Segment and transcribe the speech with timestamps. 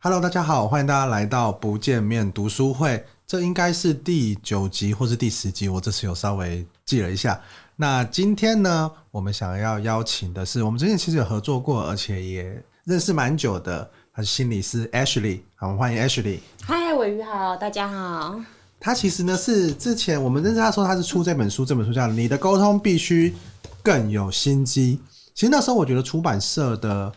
[0.00, 3.04] Hello，大家好，欢迎大家来到不见面读书会。
[3.26, 7.40] 这应该是第九集或是第十集，我这次有稍微记了一下。
[7.74, 15.40] 那今天呢，我们想要邀请的是我们之前其实有合作过，而且也认识蛮久的，他是心理师 Ashley。
[15.56, 16.38] 好，我们欢迎 Ashley。
[16.62, 18.40] 嗨，尾鱼好，大家好。
[18.78, 23.34] 他其实呢是之前我们认识他说他是出这本书，这本书叫《你的沟通必须
[23.82, 25.00] 更有心机》。
[25.34, 27.12] 其实那时候我觉得出版社的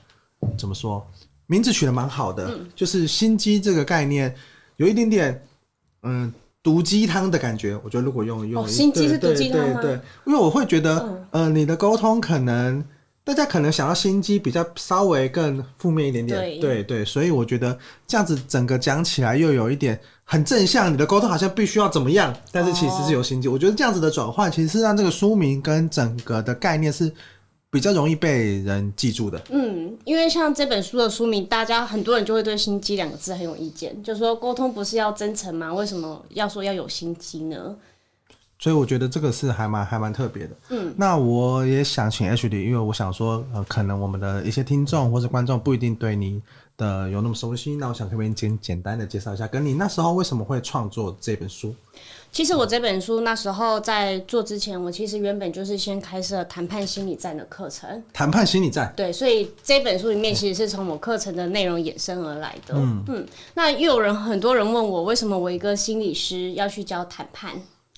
[0.57, 1.07] 怎么说，
[1.51, 4.33] 名字取得蛮好的，嗯、就是心机这个概念
[4.77, 5.43] 有一点点。
[6.03, 6.33] 嗯，
[6.63, 9.81] 毒鸡汤的感觉，我觉得如果用用、哦、心机是毒鸡汤吗？
[9.81, 10.97] 对对对，因为我会觉得，
[11.31, 12.83] 嗯、呃，你的沟通可能
[13.23, 17.77] 大家可能想要心机比较稍微更负面一点点，对对对，所以我觉得
[18.07, 23.47] 这样子整个讲起来又有一点很正向，你的沟通好像必须要怎么样，但是其实是有心机。
[23.47, 27.13] 哦、我觉得这样子的转换，其实是让这个书名跟整个的概念是。
[27.71, 35.73] 比较容易被人记住的，嗯，因为像这本书的书名，大家很多人就会对“心机”两个字很有意见，就是说沟通不是要真诚吗？
[35.73, 37.73] 为什么要说要有心机呢？
[38.59, 40.55] 所以我觉得这个是还蛮还蛮特别的。
[40.69, 46.41] 嗯，那我也想请 Ashley，因为我想说，呃，可能我们的一些听众或者观众不一定对你
[46.81, 51.75] 的有那么熟悉，那我想可不可以简简单的介绍一下，跟你那时候为什么会创作这本书？
[52.31, 58.01] 其实我这本书那时候在做之前，我其实原本就是先开设谈判心理战的课程。
[58.13, 58.91] 谈判心理战。
[58.95, 62.73] 对，所以这本书里面其实是从我课程的内容衍生而来的。
[62.75, 63.27] 嗯嗯。
[63.53, 67.51] 那又有人很多人问我，为什么我一个心理师要去教谈判？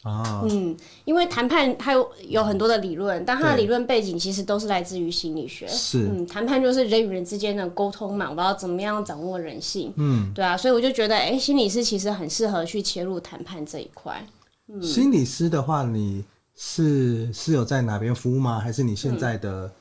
[0.04, 0.44] 啊。
[0.50, 5.68] 嗯，因为谈判它有有很多的理论，但它的理论背景其实都是来自于心理学。
[5.68, 6.08] 是。
[6.08, 9.92] 嗯，谈判就是人与人之间的沟通嘛，我要怎么样掌握人性？
[9.98, 14.26] 嗯，对啊，所以我就觉得，哎、欸，心理师其实很适合去切入谈判这一块。
[14.68, 16.24] 嗯、心理师的话，你
[16.56, 18.60] 是是有在哪边服务吗？
[18.60, 19.72] 还是你现在的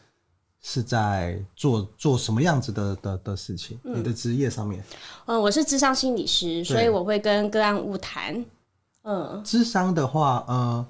[0.61, 3.79] 是在做、嗯、做什么样子的的的事情？
[3.85, 4.83] 嗯、你的职业上面？
[5.27, 8.45] 嗯，我是智商心理师，所以我会跟个案物谈。
[9.05, 10.87] 嗯，智商的话，呃，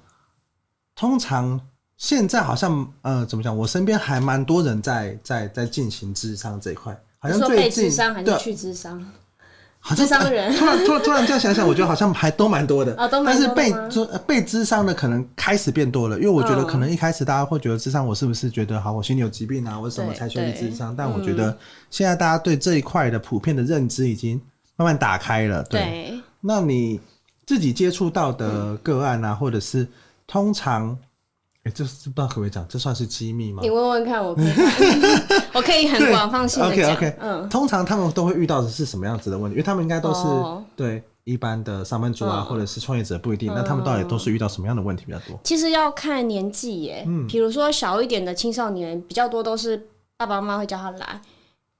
[0.94, 1.60] 通常
[1.96, 3.56] 现在好像呃，怎么讲？
[3.56, 9.04] 我身边还蛮多人在在在进行智商这一块，好像最近被咨商还是去智商？
[9.84, 12.94] 好像伤人，突然突然突然这样想想，我觉得好像还都蛮多的。
[13.02, 13.08] 哦。
[13.26, 20.94] 但是被咨被智商的可能开始变多了，因为我觉得可能一开始大家会觉得智商，我是不是觉得好，我心里有疾病啊，为什么才需要去咨商？
[20.94, 21.58] 但我觉得
[21.90, 24.40] 现在大家对这一块的普遍的认知已经
[24.76, 25.64] 慢慢打开了。
[25.64, 27.00] 对，对那你
[27.46, 29.86] 自己接触到的个案啊，或者是
[30.26, 30.96] 通常。
[31.64, 32.66] 哎、欸，这是不知道可不可以讲？
[32.68, 33.60] 这算是机密吗？
[33.62, 34.46] 你问问看，我可以，
[35.54, 36.92] 我可以很广泛性的讲。
[36.92, 39.54] OK OK，嗯，通常他们都会遇到的是什么样子的问题？
[39.54, 43.46] 因为他们应该都是、哦、对一般的上班族啊，嗯、或者是创业者不一定。
[43.54, 45.38] 那、嗯、他们到底都是遇到什么样的问题比较多？
[45.44, 49.86] 其实要看年纪耶，嗯，比如说小一点的青少年，比较多都是
[50.16, 51.20] 爸爸妈妈会叫他来。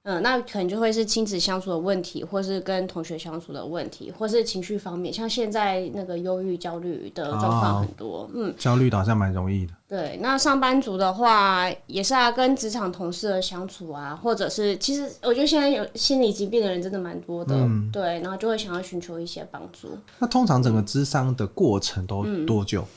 [0.05, 8.23] 嗯，那可能就会是亲子相处的问题，或是跟同学相处的问题，或是情绪方面，像现在那个忧郁、焦虑的状况很多。
[8.23, 9.73] 哦、嗯，焦虑的好像蛮容易的。
[9.87, 17.55] 对，那上班族的话也是啊，跟职场同事的相处啊，或者是其实我觉得现在有心理疾病的人真的蛮多的。
[17.55, 19.97] 嗯，对，然后就会想要寻求一些帮助。
[20.19, 22.81] 那通常整个咨商的过程都多久？
[22.81, 22.87] 嗯、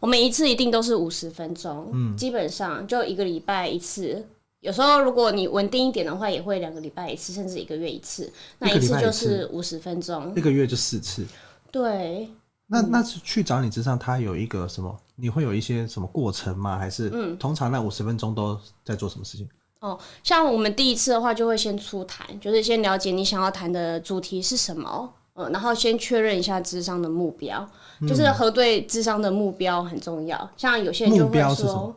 [0.00, 4.26] 我们一次一定都是五十分钟，嗯，基本上就一个礼拜一次。
[4.60, 8.32] 有时候，如果你稳定一点的话，也会两个礼拜一次，甚至一个月一次。
[8.58, 11.24] 那一次就是五十分钟，一个月就四次。
[11.70, 12.28] 对。
[12.70, 14.94] 那那是去找你咨商，他有一个什么？
[15.16, 16.76] 你会有一些什么过程吗？
[16.76, 19.48] 还是嗯，通常那五十分钟都在做什么事情？
[19.80, 27.66] 哦，像我们第一次的话，就会先初谈，就是先了解你想要谈的主题是什么，嗯，然后先确认一下智商的目标，
[28.06, 30.50] 就是核对智商的目标很重要。
[30.56, 31.94] 像有些人就会说。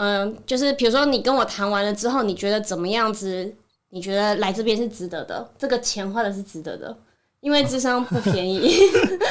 [0.00, 3.52] 嗯，就是比如说你跟我谈完了之后，你觉得怎么样子？
[3.90, 6.96] 你觉得来这边是值得的，这个钱花的是值得的，
[7.40, 8.70] 因为智商不便宜。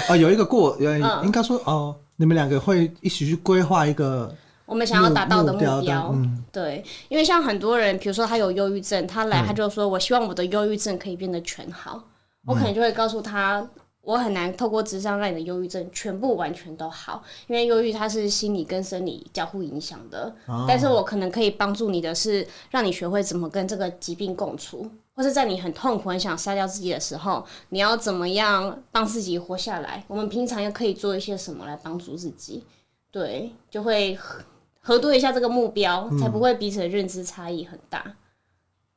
[0.09, 0.91] 啊、 哦，有一个过，有
[1.23, 4.29] 应该说哦，你们两个会一起去规划一个
[4.65, 5.77] 我们想要达到的目标。
[5.77, 12.03] 目标嗯，对，因为像很多人，比如说他有忧郁症，他来他就说，我希望我的忧郁症可以变得全好，嗯、
[12.47, 13.65] 我可能就会告诉他。
[14.07, 20.33] 我很难透过智商让你的忧郁症全部完全都好，因为忧郁它是心理跟生理交互影响的。
[20.45, 30.01] 哦、但是我可能可以帮助你的是，让你学会怎么跟这个疾病共处，或是在你很痛苦、很想杀掉自己的时候，你要怎么样帮自己活下来？
[30.07, 32.63] 我们平常又可以做一些什么来帮助自己？
[33.11, 34.41] 对，就会核
[34.79, 38.15] 核对一下这个目标，嗯、才不会彼此的认知差异很大。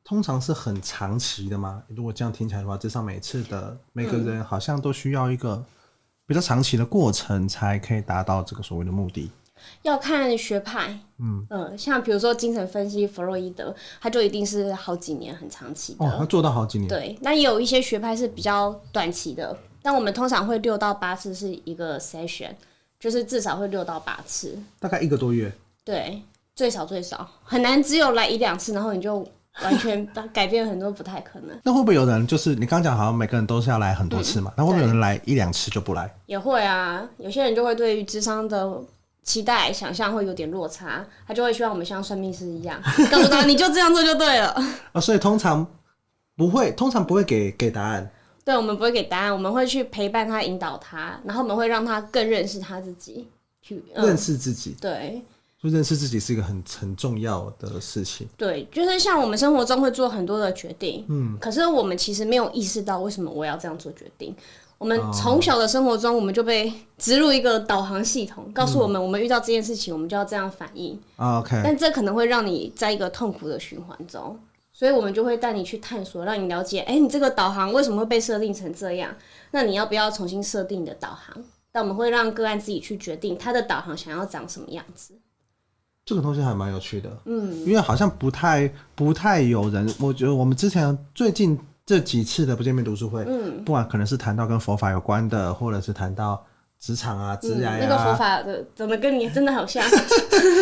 [0.04, 1.82] 通常是很长期的吗？
[1.88, 5.64] 如果这样听起来的话，至少每次的每个人好像都需要一个
[6.26, 9.30] 比较长期的过程，才可以达到这个所谓的目的。
[9.82, 16.88] 要看学派，嗯嗯、呃，像比如说精神分析，弗洛伊德，他就一定是好几年很长期的，哦，他做到好几年。
[16.88, 22.52] 对，那也有一些学派是比较短期的，但我们通常会六到八次是一个 session，
[22.98, 25.52] 就是至少会六到八次，大概一个多月。
[25.84, 26.22] 对，
[26.54, 29.28] 最少最少很难，只有来一两次，然后你就
[29.62, 31.58] 完全改变很多，不太可能。
[31.64, 34.50] 那会不会有人就是你刚刚讲，好像每个人都是要来很多次嘛？
[34.52, 36.12] 嗯、那会不会有人来一两次就不来？
[36.26, 38.80] 也会啊，有些人就会对于智商的。
[39.22, 42.80] 期待想象会有点落差，他就会希望我们像算命师一样，
[43.12, 44.48] 告诉他你就这样做就对了。
[44.92, 45.64] 啊， 所以通常
[46.36, 48.10] 不会，通常不会给给答案。
[48.46, 53.28] 对，我们不会给答案，我们会去陪伴他，引导他，然后我们会让他更认识他自己，
[53.60, 54.74] 去、嗯、认识自己。
[54.80, 55.22] 对，
[55.62, 58.26] 就认识自己是一个很很重要的事情。
[58.36, 64.34] 对，就是像我们生活中会做很多的决定，嗯，可是我们其实没有意识到为什么我要这样做决定。
[64.78, 70.98] 我们从小的生活中，我们就被植入一个导航系统，告诉我们，我们遇到这件事情，我们就要这样反应。
[71.18, 74.40] OK，但这可能会让你在一个痛苦的循环中，
[74.72, 79.14] 所以我们就会带你去探索，让你了解，哎，你这个导航为什么会被设定成这样？
[79.50, 81.44] 那你要不要重新设定你的导航？
[81.70, 85.12] 但我们会让个案自己去决定他的导航想要长什么样子。
[86.10, 91.56] 这个东西还蛮有趣的，嗯，因为好像不太不太有人，我觉得我们之前最近。
[91.86, 96.40] 这几次的不见面读书会，嗯，不管可能是谈到跟佛法有关的，或者是谈到
[96.78, 99.82] 职场啊、职涯啊，那个佛法的长得跟你真的好像，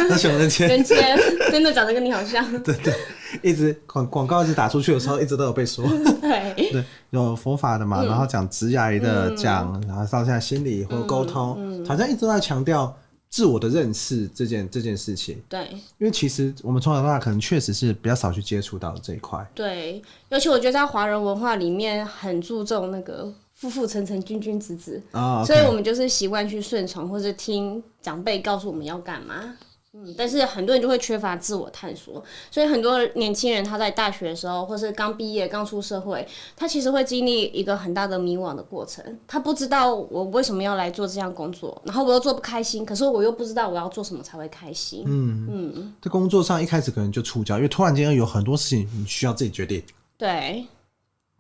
[0.09, 1.19] 那熊仁谦，仁谦
[1.51, 2.95] 真的长得跟你好像， 对对，
[3.43, 5.85] 一直广广告一直打出去的时候，一直都有被说，
[6.23, 6.71] 对。
[6.73, 12.97] 对，有佛法的嘛，嗯、然后讲职涯的，讲、嗯、然后到现在心理或沟通，好像一直都在强调。
[13.31, 25.47] 自我的认识这件这件事情，对，因为其实我们从小到大可能确实是比较少去接触到这一块，对，尤其我觉得在华人文化里面很注重那个父父承承君君子子啊，oh.
[25.47, 29.57] 所以我们就是习惯去顺从或者听长辈告诉我们要干嘛。
[29.95, 39.03] 嗯，但是很多人就会缺乏自我探索，所以很多年轻人他在大学的时候，或是刚毕业、刚出社会，他其实会经历一个很大的迷惘的过程。
[39.27, 45.05] 他不知道我为什么要来做这项工作，然后我又做不开心，可是我又不知道我要做什么才会开心。
[45.07, 49.83] 嗯嗯，在工作上一开始可能就触礁，因为突然间有很多事情你需要自己决定。
[50.19, 50.67] 对。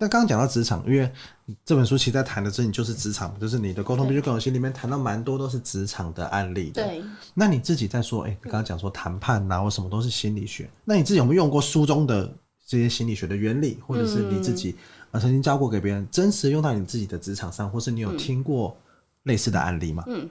[0.00, 1.10] 那刚刚讲到职场，因为
[1.64, 6.84] 这本书其实在谈的是你就是职场，就是你的沟通必须更有心里面谈到蛮多都是职场的案例的。
[6.84, 7.02] 对。
[7.34, 10.70] 那你自己在说，哎、欸，刚刚讲说谈判呐、啊，或什么都是心理学。
[10.84, 12.32] 那你自己有没有用过书中的
[12.66, 14.76] 这些心理学的原理，或者是你自己
[15.10, 18.76] 呃曾经教过给别人，真实用到你自己的职场上，或是你有听过
[19.28, 20.02] 类似的案例吗？
[20.08, 20.28] 嗯。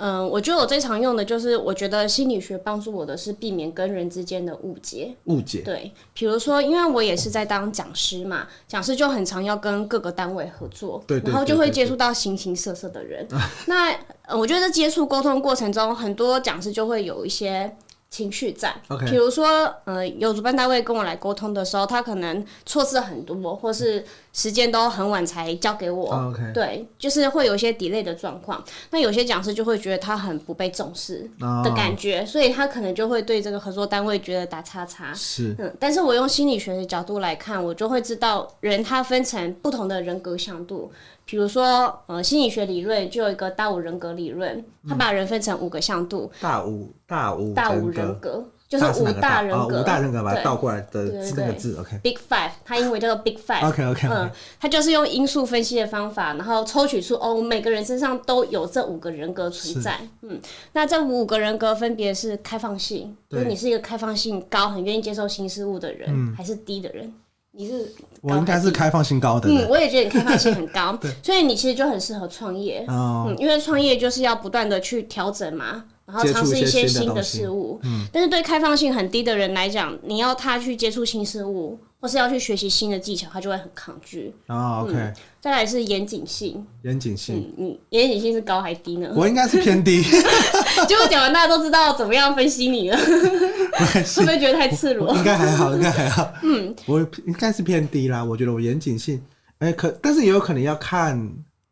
[0.00, 5.12] 嗯，我觉得我最常用的就是，我觉得心理学帮助我的是避免跟人之间的误解。
[5.24, 5.60] 误解。
[5.62, 13.26] 对，比如说，因为我也是在当讲师嘛，讲师就很常要跟各个单位合作，对，然后就会接触到形形色色的人。
[13.66, 13.92] 那
[14.38, 17.76] 我觉得在接触沟通过程中，很多讲师就会有一些。
[18.10, 18.74] 情绪在，
[19.06, 24.02] 比.如说，呃，有主办单位跟我来沟通的时候，他可能错字很多，或是
[24.38, 26.52] 时间都很晚才交给我，oh, okay.
[26.52, 28.62] 对，就是会有一些 delay 的状况。
[28.90, 31.28] 那有些讲师就会觉得他很不被重视
[31.64, 32.28] 的感觉，oh.
[32.28, 35.12] 所以他可能就会对这个合作单位觉得打叉叉。
[35.12, 40.92] 是，嗯，但是我用心理学的角度来看，我就会知道人他分成不同的人格向度。
[41.24, 46.30] 比如说，呃，心理学理论就有一个大五人格理论，他把人分成五个向度。
[46.40, 51.98] 大五大五大五人格就是五大人格，五大人格把它倒过来的是那个字，OK。
[52.02, 53.66] Big Five，它英文叫做 Big Five。
[53.66, 54.08] OK OK。
[54.08, 59.98] 嗯，它就是用因素分析的方法，然后抽取出哦，每个人身上都有这五个人格存在。
[60.20, 60.38] 嗯，
[60.74, 67.10] 那这五个人格分别是开放性，就是你是一个开放性高、很愿意接受新事物的人，还是低的人？
[67.52, 67.90] 你是
[68.20, 81.78] 我应该是开放性高的，嗯，我也觉得你开放性很高， 所以你其实就很适合创业，哦、嗯，因为创业就是要不断的去调整嘛，然后尝试一些新的事物，嗯，但是对开放性很低的人来讲，你要他去接触新事物。
[82.00, 84.32] 或是要去学习新的技巧，他就会很抗拒。
[84.46, 85.12] 啊，OK、嗯。
[85.40, 86.64] 再来是严谨性。
[86.82, 87.52] 严谨性。
[87.58, 89.12] 嗯，严谨性是高还低呢？
[89.16, 90.00] 我应该是偏低。
[90.86, 92.96] 结果讲完，大家都知道怎么样分析你了。
[93.02, 95.12] 会不会觉得太赤裸？
[95.16, 96.32] 应该还好，应该还好。
[96.44, 98.22] 嗯，我应该是偏低啦。
[98.22, 99.20] 我觉得我严谨性，
[99.58, 101.20] 哎、欸，可但是也有可能要看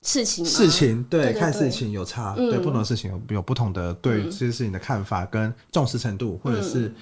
[0.07, 0.45] 事情。
[0.45, 6.95] 事情对，看事情有差，嗯、对不同的事情有有不同的对这些事情的看法跟重视程度，或者是。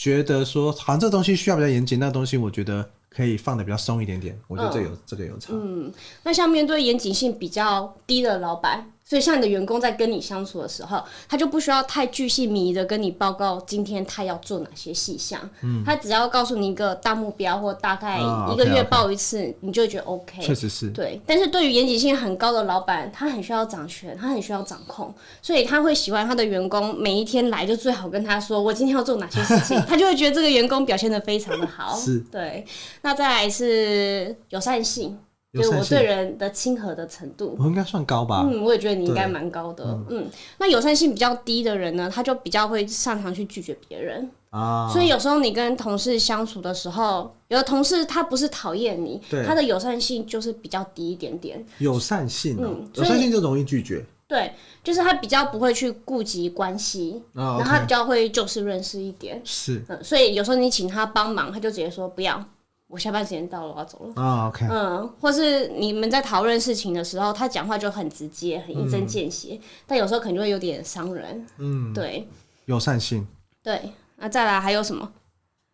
[0.00, 4.38] 觉得说好像这东西需要比较严谨，那东西我觉得可以放的比较松一点点。
[4.46, 5.48] 我觉得这有、嗯、这个有差。
[5.52, 18.20] 嗯，那像面对严谨性比较低的老板，所以像你的员工在跟你相处的时候，他就不需要太巨细靡遗的跟你报告今天他要做哪些细项，嗯，他只要告诉你一个大目标或大概
[18.52, 20.42] 一个月报一次，哦、okay, okay 你就会觉得 OK。
[20.42, 20.90] 确实是。
[20.90, 31.96] 对，但是对于严谨性很高的老板，他很需要掌权，他很需要掌控，所以他会喜欢他的员工每一天来就最好跟他说我今天要做哪些事情， 他就会觉得这个员工表现的非常的好。
[31.96, 32.18] 是。
[32.30, 32.66] 对，
[33.00, 35.18] 那再来是友善性。
[35.52, 38.46] 就是我对人的亲和的程度，我应该算高吧？
[38.46, 39.84] 嗯，我也觉得你应该蛮高的。
[39.84, 44.90] 嗯，嗯，那友善性比较低的人呢，他就比较会擅长去拒绝别人啊。
[44.92, 51.64] 所以有时候你跟同事相处的时候，有的同事他不是讨厌你，他的友善性就是比较低一点点。
[51.78, 54.04] 友善性，嗯，友善性就容易拒绝。
[54.26, 54.52] 对，
[54.84, 59.40] 就是他比较不会去顾及关系，然后他比较会就事论事一点。
[59.42, 62.44] 是，嗯，所以有时候你请他帮忙，他就直接说不要。
[62.88, 64.22] 我下班时间到了，我要走了。
[64.22, 64.66] 啊、oh，OK。
[64.70, 71.46] 嗯，或是你们在讨论事情的时候，他讲话就很直接，很一针见血，嗯，但有时候可能就会有点伤人。
[71.58, 72.26] 嗯，对。
[72.64, 73.26] 友善性。
[73.62, 75.12] 对，那再来还有什么？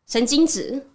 [0.09, 0.87] 神经质。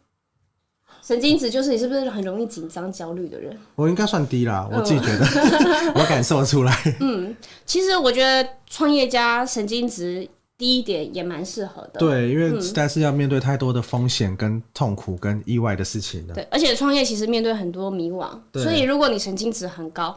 [1.01, 3.57] 神经质就是你是不是很容易紧张、焦虑的人？
[3.75, 6.97] 我应该算低啦，我自己觉得，嗯、 我感受出来。
[6.99, 7.33] 嗯，
[7.65, 10.27] 其实我觉得创业家神经质。
[10.59, 16.33] 低一点也蛮适合的，对，因为实在是要面对太多的风险、跟痛苦、跟意外的事情了。
[16.33, 20.13] 对，而且创业其实面对很多迷惘，所以如果你神经质很高，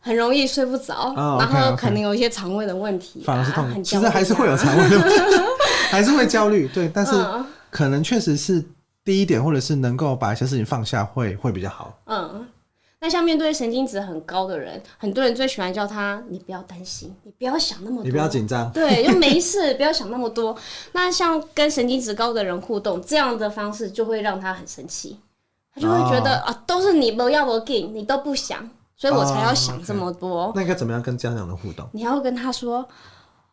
[0.00, 3.80] 很容易睡不着，哦、然后可能有一些肠胃的问题、啊，反而是痛苦。
[3.82, 5.14] 其实还是会有肠胃的问题，
[5.90, 6.68] 还是会焦虑。
[6.74, 7.12] 对，但是
[7.70, 8.64] 可能确实是
[9.04, 11.96] 第一点，或者是能够把一些事情放下会，会会比较好。
[12.06, 12.44] 嗯。
[13.04, 20.56] 那像面对神经质很高的人，很多人最喜欢叫他：“你不要担心，你不要想那么多，你不要紧张，对，就没事， 不要想那么多。”
[20.92, 25.18] 那像跟神经质高的人互动，这样的方式就会让他很生气，
[25.74, 30.44] 他就会觉得、哦、啊，都是你不要我给，你都不想，所以我才要想这么多。
[30.44, 31.86] 哦 okay、那应该怎么样跟家长的互动？
[31.92, 32.88] 你要跟他说：“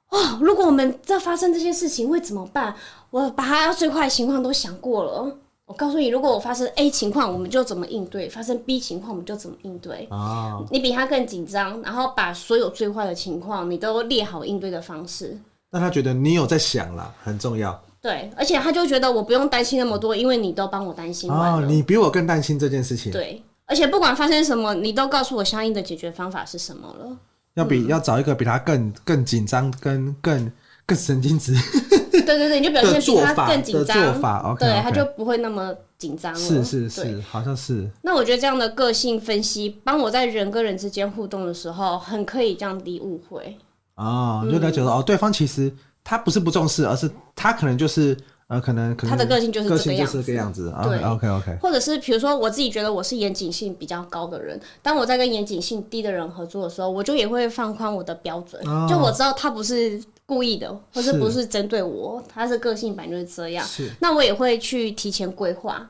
[0.08, 2.74] 哦，如果我们这发生这些事情会怎么办？
[3.10, 5.38] 我把他最坏的情况都想过了。”
[5.72, 10.06] 我告诉你，如果我发生 A 情况，我们就怎么应对；发生 B 情况，我们就怎么应对。
[10.12, 15.40] 哦，你比他更紧张，然后把所有最坏的情况，你都列好应对的方式。
[15.72, 17.82] 那他觉得你有在想了，很重要。
[18.02, 21.66] 对，而且他就觉得我不用担心那么多，因为你都帮我担心完了。
[21.66, 23.10] 哦，你比我更担心这件事情。
[23.10, 27.18] 对，而且不管发生什么，你都告诉我相应的解决方法是什么了。
[27.54, 30.52] 要比、嗯、要找一个比他更更紧张、跟更
[30.92, 31.56] 更神经质。
[32.12, 36.40] 对对对，你就表现比他更紧张，做法 okay, okay 对，他就不会那么紧张了。
[36.40, 37.90] 是是是，好像是。
[38.04, 43.58] 那我觉得这样的个性分析，帮我在人跟人之间互动的时候，很可以降低误会。
[43.96, 45.72] 哦，就了解到、嗯、哦，对方其实
[46.04, 48.16] 他不是不重视，而是他可能就是
[48.48, 50.14] 呃，可能可能他的个性就是这个样子。
[50.14, 50.74] 就是这个样子。
[50.84, 51.58] 对，OK OK。
[51.62, 60.02] 或者是比如说，我自己觉得我是严谨性比较高的人，当我在跟严谨性低的人合作的时候，我就也会放宽我的标准，哦、就我知道他不是。
[60.32, 63.68] 故意的，或是不是针对我，他是个性本来就是这样。
[63.68, 65.86] 是，那我也会去提前规划。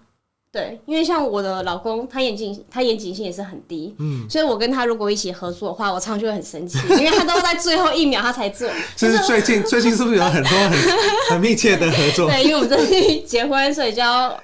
[0.52, 3.96] 对，因为像我的老公，他严谨，他严谨性也是很低。
[4.00, 8.68] 嗯，所以我跟他如果一起合作的话，我常常就会很生气， 因为他都在最后一秒他才做。
[8.96, 10.72] 就是最近 最近是不是有很多很
[11.30, 12.28] 很密切的合作？
[12.32, 14.36] 对，因为我们最近结婚，所以就要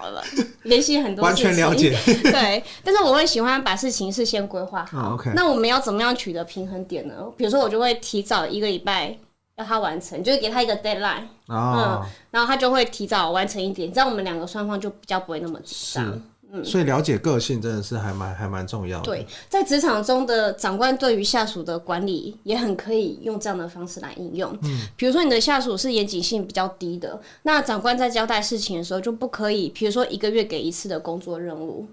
[0.62, 1.26] 联系很多。
[1.26, 1.98] 完全了解。
[2.06, 5.16] 对，但是我会喜欢把事情事先规划好。
[5.16, 5.32] OK。
[5.34, 7.16] 那我们要怎么样取得平衡点呢？
[7.36, 9.18] 比如说，我就会提早一个礼拜。
[9.58, 16.22] 要他完成，就是给他一个 deadline，哦、嗯，然后他就会提早完成一点，这样我们两个双方就比较不会那么紧张。
[16.50, 19.06] 嗯，所以了解个性真的是还蛮还蛮重要的。
[19.06, 24.56] 对，在职场中的长官对于下属的管理也很可以用这样的方式来应用。
[24.62, 31.86] 嗯，比如说你的下属是严谨性比较低的，那长官在交代事情的时候就不可以，比如说一个月给一次的工作任务，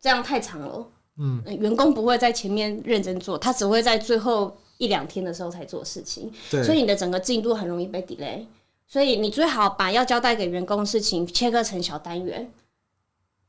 [0.00, 0.84] 这样太长了。
[1.18, 4.56] 嗯，员工不会在前面认真做，他只会在最后。
[4.78, 8.44] 一两天的时候才做事情，所以你的整个进度很容易被 delay。
[8.88, 12.52] 所以你最好把要交代给员工的事情切割成小单元，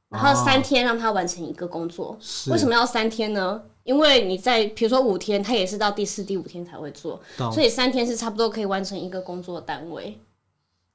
[0.08, 2.12] 然后三天让他完成一个工作。
[2.12, 2.18] 哦、
[2.54, 3.62] 为什么要三天呢？
[3.84, 7.20] 因为你在比如说五天，他也是到第四、第五天才会做，
[7.52, 10.18] 所以三天是差不多可以完成一个工作单位。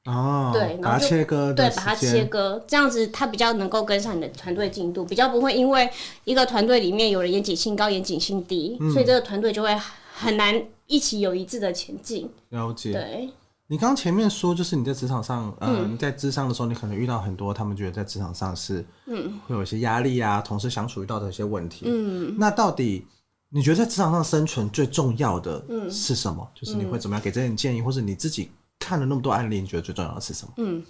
[0.06, 5.90] 哦，对，然后切割，对，把它切割，这样子他比较能够跟上你的团队进度，比较不会因为
[6.24, 9.78] 一个团队里面有人严谨性高、严谨性低，嗯、所以这个团队就会。
[10.18, 12.28] 很难一起有一致的前进。
[12.48, 12.92] 了解。
[12.92, 13.30] 对，
[13.68, 21.84] 你刚前面说，就是你在职场上，嗯、呃，你在咨商的时候，你可能遇到很多他们觉得在职场上是，嗯，会有一些压力啊，同事相处遇到的一些问题。
[21.86, 23.06] 嗯，那到底
[23.50, 26.42] 你觉得在职场上生存最重要的是什么？
[26.42, 30.52] 嗯、就是你会怎么样给这些建议，或者你自己看了那么多案例，你觉得最重要的是什么？
[30.56, 30.82] 嗯，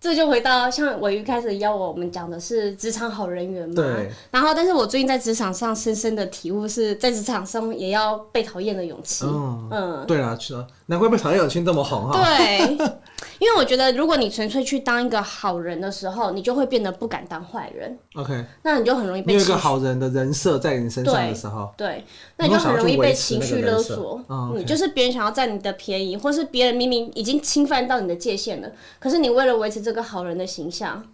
[0.00, 3.74] 这就回到像我一开始要我们讲的是职场好人缘嘛。
[3.74, 4.10] 对。
[4.30, 9.24] 然后，但是我最近在职场上深深的体悟是在职场上也要被讨厌的勇气。
[9.26, 9.68] 嗯。
[9.70, 12.20] 嗯对啊，是啊，难怪被讨厌勇气这么红哈。
[12.24, 12.78] 对。
[13.38, 17.98] 因为我觉得，如果你纯粹去当一个好人的时候，你就会变得不敢当坏人。
[18.14, 18.44] OK。
[18.62, 19.32] 那你就很容易被。
[19.32, 21.72] 你有一个好人的人设在你身上的时候。
[21.76, 22.04] 对。
[22.36, 24.20] 那你就很容易被情绪勒索。
[24.28, 24.54] 嗯。
[24.56, 31.04] Okay、就是别人想要占你的便宜，或是别人明明已经侵犯到你的界限了，可是你为了维持这个好人的形象，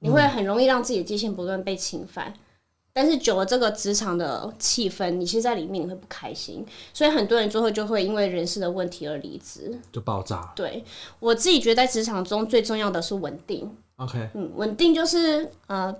[0.00, 2.28] 你会很容易让自己的界限不断被侵犯。
[2.28, 2.34] 嗯、
[3.00, 10.52] 但是久了，这个职场的气氛，你其实在里面你会不开心，所以很多人最后就会因为人事的问题而离职，就爆炸。
[10.56, 10.84] 对，
[11.20, 13.70] 我自己觉得，在职场中最重要的是稳定。
[13.98, 15.94] OK，嗯，稳定就是呃。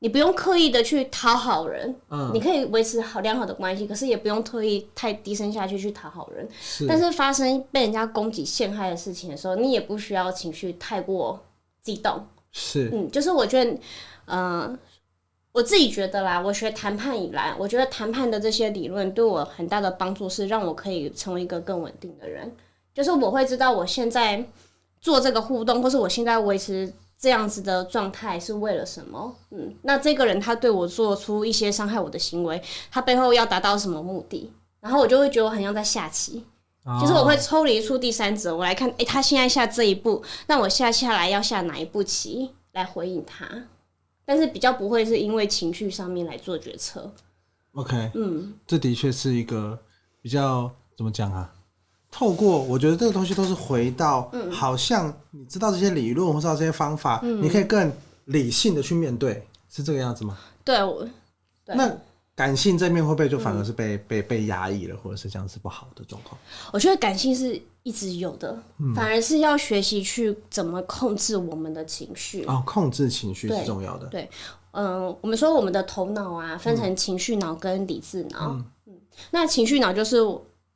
[0.00, 6.48] 你不用刻意的去讨好人，嗯，你可以维持好良好的关系，可是也不用特意太低声下气去讨好人。
[6.60, 11.44] 是，但是发生被人家攻击陷害的事情的时候，你也不需要情绪太过
[11.82, 12.24] 激动。
[12.52, 13.72] 是，嗯，就是我觉得，
[14.26, 14.78] 嗯、呃，
[15.52, 22.50] 我自己觉得啦，我学谈判以来，我觉得谈判的这些理论对我很大的帮助是让我可以成为一个更稳定的人。
[22.94, 24.44] 就是我会知道我现在
[25.00, 26.92] 做这个互动，或是我现在维持。
[27.20, 29.34] 这样子的状态是为了什么？
[29.50, 32.62] 嗯，那这个人他对我做出一些伤害我的行为，
[32.92, 34.52] 他背后要达到什么目的？
[34.78, 36.44] 然后我就会觉得我很像在下棋，
[36.84, 43.48] 哦、就是我会抽离出第三者，我来看，诶、欸，他现在下这一步，那我下下来要下哪一步棋来回应他？
[44.28, 47.10] 但是比较不会是因为情绪上面来做决策。
[47.72, 49.78] OK，嗯，这的确是一个
[50.20, 51.50] 比较怎么讲啊？
[52.10, 57.90] 透过我觉得这个东西都是回到，好像你知道这些理论或知道这些方法，嗯、你可以更
[58.26, 60.36] 理性的去面对，是这个样子吗？
[60.62, 61.08] 对，我
[61.64, 61.90] 对那
[62.38, 66.38] 感性这面会不会就反而是被、嗯、被被压抑了，或者是这样是不好的状况？
[66.72, 72.44] 我觉得感性是一直有的，嗯、反而是要学习去怎么控制我们的情绪。
[72.44, 74.06] 哦，控制情绪是重要的。
[74.06, 74.30] 对，
[74.70, 78.92] 嗯、呃，我们说我们的头脑啊，分成情绪脑跟理智脑，嗯，嗯，
[79.32, 80.18] 那情绪脑就是。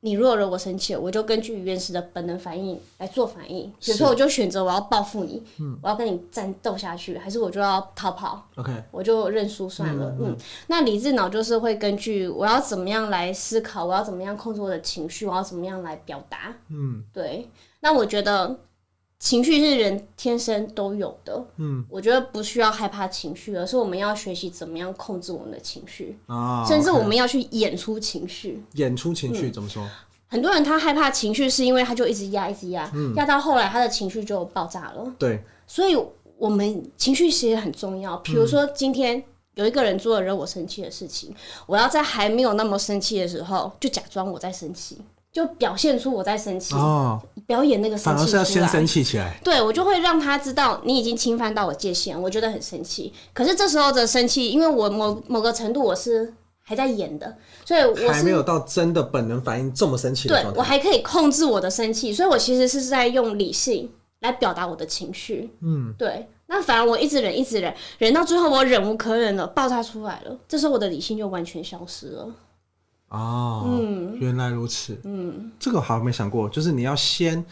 [0.05, 3.71] 你如果惹我生气了，我就根据原始的本能反应来做反应。
[3.79, 10.09] 比如说，我就选择我要报复你，嗯，我要跟你战斗下去，还是我就要逃跑？OK，我就认输算了。
[10.11, 16.53] 嗯，嗯，嗯，那理智脑就是会根据我要怎么样来思考，我要怎么样控制我的情绪，我要怎么样来表达。
[16.67, 17.49] 嗯，对。
[17.79, 18.59] 那我觉得。
[19.23, 28.61] 情绪是人天生都有的，嗯，我觉得不需要害怕情绪，而是我们要学习怎么样控制我们的情绪啊，甚至我们要去演出情绪。
[28.73, 29.87] 演出情绪怎么说？
[30.27, 35.15] 很多人他害怕情绪，是因为他就一直压，一直压，压到后来他的情绪就爆炸了。
[35.17, 35.97] 对，所以
[36.37, 38.17] 我们情绪其实很重要。
[38.17, 39.23] 比如说今天
[39.55, 41.33] 有一个人做了惹我生气的事情，
[41.65, 44.97] 我要在还没有那么生气的时候，就假装我在生气。
[45.33, 49.35] 就表现出我在生气，哦，表演那个生气，反而是要先生气起来。
[49.43, 53.11] 对，我就会让他知道你已经侵犯到我界限，我觉得很生气。
[53.33, 60.29] 可是这时候的生气，因为我某某个程度我是还在演的，所以我还没有到真的本能反应这么生气。
[60.29, 65.49] 对，我还可以控制我的生气，所以我其实是在用理性来表达我的情绪。
[65.63, 66.29] 嗯，对。
[66.45, 70.37] 那反而我一直忍，一直忍，忍到最后我忍无可忍了，爆炸出来了。
[70.47, 72.27] 这时候我的理性就完全消失了。
[73.13, 77.45] 哦，嗯，原来如此，嗯，这个好像没想过，就是你要先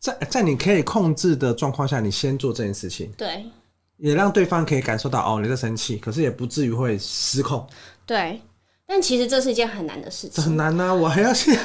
[0.00, 3.46] 在在你可以控制的状况下，你先做这件事情，对，
[3.96, 7.64] 也让对方可以感受到哦你在生气，可是也不至于会失控，
[8.04, 8.40] 对，
[8.88, 11.56] 但其实这是一件很难的事情，很难呢、啊，我还要先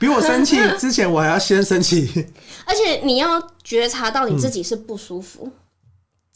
[0.00, 2.26] 比我生气 之前，我还要先生气，
[2.66, 5.48] 而且你要觉察到你自己是不舒服，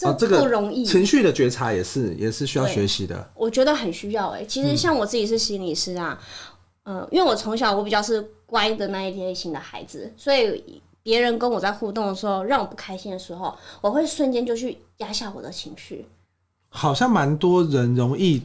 [0.02, 6.16] 嗯、这不容易，情绪的觉察也是也是需要学习的，我觉得很需要哎，其实像我自己是心理师啊。
[6.20, 6.26] 嗯，
[7.10, 16.06] 因为我从小我比较是乖的那一类型的孩子，所以别人跟我在互动的时候，让我不开心的时候，我会瞬间就去压下我的情绪。
[16.68, 18.42] 好像蛮多人容易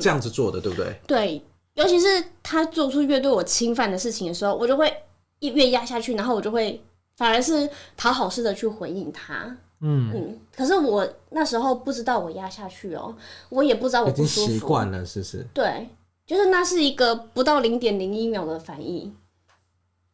[0.00, 1.00] 这样子做的，嗯、对不对？
[1.06, 1.42] 对，
[1.74, 2.06] 尤其是
[2.42, 4.92] 他做出越对我侵犯的事情的时候，我就会
[5.40, 6.82] 一越压下去，然后我就会
[7.16, 9.56] 反而是讨好式的去回应他。
[9.80, 13.14] 嗯嗯，可是我那时候不知道我压下去哦，
[13.50, 15.46] 我也不知道我不舒服，已经习惯了，是不是？
[15.52, 15.86] 对。
[16.26, 19.16] 就是那是一个不到零点零一秒的反应。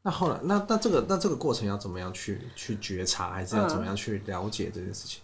[0.02, 5.22] 那后来，那那这个那这个过程要怎么样去去觉察，还是要怎么样去了解这件事情？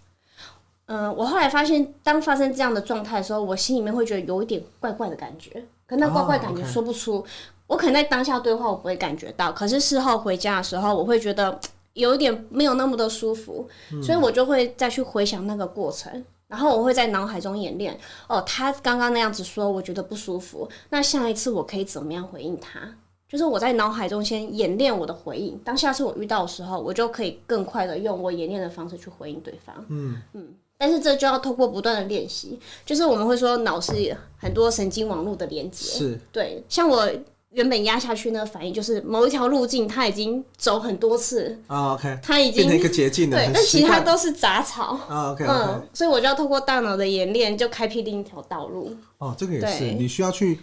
[0.86, 7.16] 嗯，嗯，我后来发现，当发生这样的状态的时候，我心里面会觉得有一点怪怪的感觉，可那怪怪感觉说不出。
[7.16, 7.26] Oh.
[7.66, 11.60] 我可能在当下对话我不会感觉到，可是事后回家的时候，我会觉得
[11.92, 16.24] 有一点没有那么的舒服，嗯，所以我就会再去回想那个过程。
[16.48, 20.68] 然后我会在脑海中演练哦，他刚刚那样子说，我觉得不舒服。
[20.90, 22.80] 那下一次我可以怎么样回应他？
[23.28, 29.84] 就是我在脑海中先演练我的回应，当下次我遇到的时候，我就可以更快的用我演练的方式去回应对方。
[29.88, 37.08] 嗯嗯，但是这就要透过不断的练习，就是我们会说脑是很多神经网络的连接，是对，像我。
[37.50, 41.94] 原本压下去那个反应，就是某一条路径，它已经走很多次啊。
[41.94, 43.38] OK，它已经变成一个捷径了。
[43.38, 45.32] 对，但其他都是杂草啊。
[45.32, 48.94] OK，嗯，所以我就要透过大脑的演练，就开辟另一条道路。
[49.16, 50.58] 哦，这个也是，你需要去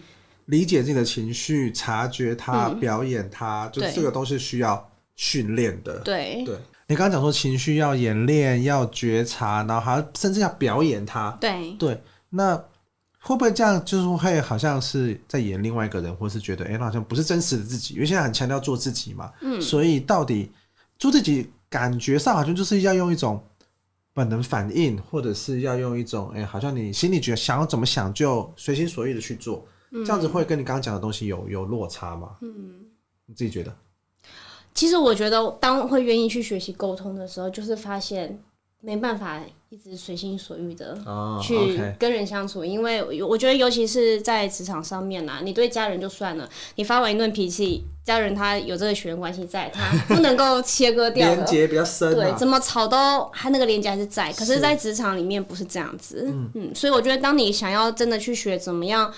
[0.45, 5.97] 理解自己的情绪，察觉它，表演它，就这个都是需要训练的。
[6.01, 6.55] 对对，
[6.87, 11.35] 你刚刚讲说情绪要演练，要觉察，然后还要甚至要表演它。
[11.41, 12.63] 对对，那。
[13.27, 13.83] 会不会这样？
[13.83, 17.95] 就是会好像是在演另外一个人，或是觉得哎，好像不是真实的自己。
[17.95, 20.51] 因为现在很强调做自己嘛，嗯，所以到底
[20.99, 23.43] 做自己，感觉上好像就是要用一种
[24.13, 32.37] 本能反应，或者是要用一种哎、欸，好像你心里觉得想要怎么想就随心所欲的去做，嗯、这样子会跟你刚刚讲的东西有有落差吗？
[32.41, 32.85] 嗯，
[33.25, 33.75] 你自己觉得？
[34.75, 38.39] 其实我觉得，当会愿意去学习沟通的时候，就是发现。
[38.85, 40.95] 没办法一直随心所欲的
[41.41, 54.31] 去跟人相处，因为我觉得尤其是在职场上面啦，你对家人就算了，你发完一顿脾气，家人他有这个血缘关系在，他不能够切割掉，连接比较深，对，怎么吵都他那个连接还是在。
[54.33, 59.11] 可是，在职场里面不是这样子，嗯，所以我觉得当你想要真的去学怎么样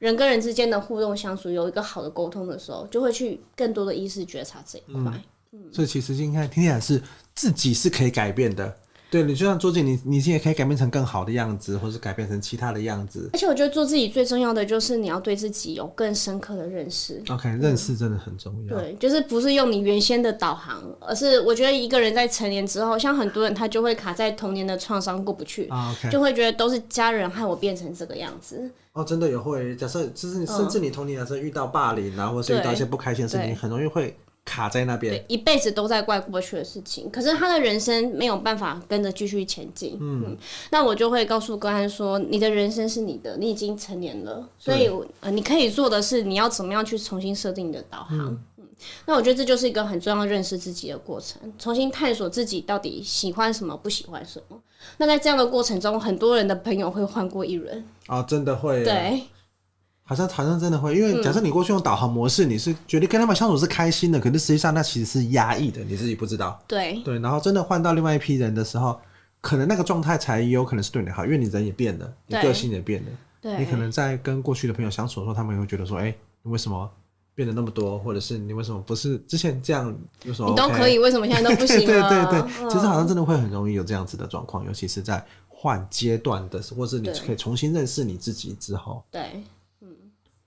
[0.00, 5.12] 人跟人之间的互动相处，有一个好的沟通的时候，就会去更多的意识觉察这一块。
[5.52, 7.00] 嗯，所以其实应该听起来是
[7.34, 8.76] 自己是可以改变的。
[9.14, 13.30] 对，你就像做自己，你你现在可以改变成更好的样子，或是改变成其他的样子。
[13.32, 17.22] 而且我觉得做自己最重要的就是你要对自己有更深刻的认识。
[17.28, 18.76] OK，认识真的很重要。
[18.76, 25.70] 对，就是不是用你原先的导航，而是我觉得一个人在成年之后，像很多人他就会卡在童年的创伤过不去
[26.10, 28.68] 就会觉得都是家人害我变成这个样子。
[28.94, 29.76] 哦，真的也会。
[29.76, 34.16] 假设就是甚至你童年的时候遇到霸凌，然后或是遇到一些不开心的事情，很容易会。
[34.44, 39.96] 卡在那边，一辈子都在怪过去的事情，可是他的人生没有办法跟着继续前进。
[40.00, 40.36] 嗯，嗯，
[40.70, 48.18] 那我就会告诉个案说，你的人生是你的，你已经成年了，所以呃，你可以做的是，你要怎么样去重新设定你的导航。
[48.18, 48.64] 嗯，嗯，
[49.06, 54.60] 那我觉得这就是一个很重要认识自己的过程，重新探索自己到底喜欢什么，不喜欢什么。
[54.98, 59.22] 那在这样的过程中，很多人的朋友会换过一轮啊，真的会，对。
[60.06, 66.62] 好像好像真的会，因为假设你过去用导航模式，嗯、你是觉得跟他们相处是开心的，可是实际上那其实是压抑的，你自己不知道。
[66.68, 69.00] 对对，然后真的换到另外一批人的时候，
[69.40, 73.08] 可能那个状态才有可能是对你好，因为你人也变了，你个性也变了。
[73.40, 76.90] 对，你可能在跟过去的朋友相处的时候，他们也会觉得说，哎、欸，你为什么
[77.34, 77.98] 变得那么多？
[77.98, 79.94] 或者是你为什么不是之前这样？
[80.24, 80.62] 有什么、OK?
[80.62, 81.78] 你都可以，为什么现在都不行？
[81.86, 89.02] 对对对，其实好像真的会很容易有这样子的状况，尤其是在换阶段的，或是你可以重新认识你自己之后。
[89.10, 89.42] 对。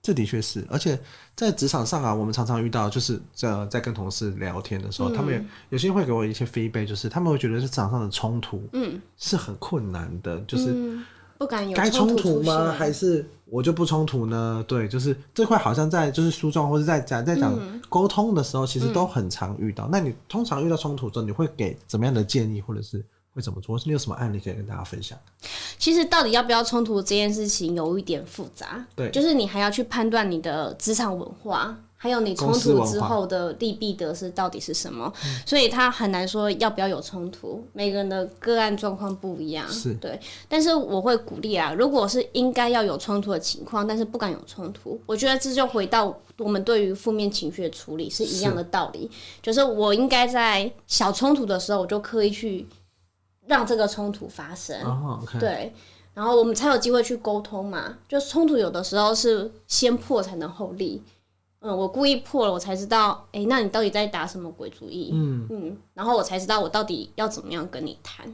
[0.08, 0.98] 这的确是，而且
[1.36, 10.98] 在职场上啊，我们常常遇到，就是在在跟同事聊天的时候，嗯、他们有，有些人会给我一些 feedback，就是他们会觉得是职场上的冲突，嗯，是很困难的，就是
[11.36, 12.72] 不敢有该冲突吗？
[12.72, 14.64] 还是我就不冲突呢？
[14.66, 17.54] 对，就是这块好像在就是书中或者在讲在讲
[17.90, 19.84] 沟通的时候，其实都很常遇到。
[19.88, 23.04] 嗯、那你通常遇到冲突之后，你会给怎么样的建议，或者是？
[23.38, 23.78] 会怎么做？
[23.84, 25.16] 你有什么案例可以跟大家分享？
[25.78, 35.12] 其实到底要不要冲突这件事情有一点复杂，对，就是你还要去判断你的职场文化，还有你冲突之后的利弊得失到底是什么，
[35.46, 37.64] 所以他很难说要不要有冲突。
[37.72, 40.18] 每个人的个案状况不一样，是对。
[40.48, 52.66] 但是我会鼓励啊，如果是应该要有冲突的情况，但是不敢有冲突，我觉得这就回到我们对于负面情绪的处理是一样的道理，是就是我应该在小冲突的时候，我就刻意去。
[53.48, 55.40] 让这个冲突发生，oh, okay.
[55.40, 55.74] 对，
[56.14, 57.96] 然后我们才有机会去沟通嘛。
[58.06, 61.02] 就冲突有的时候是先破才能后立，
[61.60, 65.10] 嗯，我故意破了，我才知道，哎，那你到底在打什么鬼主意？
[65.12, 68.26] 嗯嗯，然后我才知道我到底要怎么样跟你谈。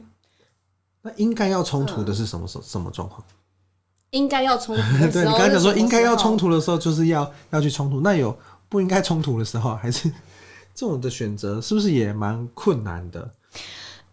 [1.01, 3.23] 那应该要冲突的是什么什什么状况？
[4.11, 8.01] 应该要冲突的 时候，对，你刚才讲说应该要冲突的时候，就是要要去冲突。
[8.01, 10.09] 那有不应该冲突的时候，还是
[10.73, 13.31] 这种的选择，是不是也蛮困难的？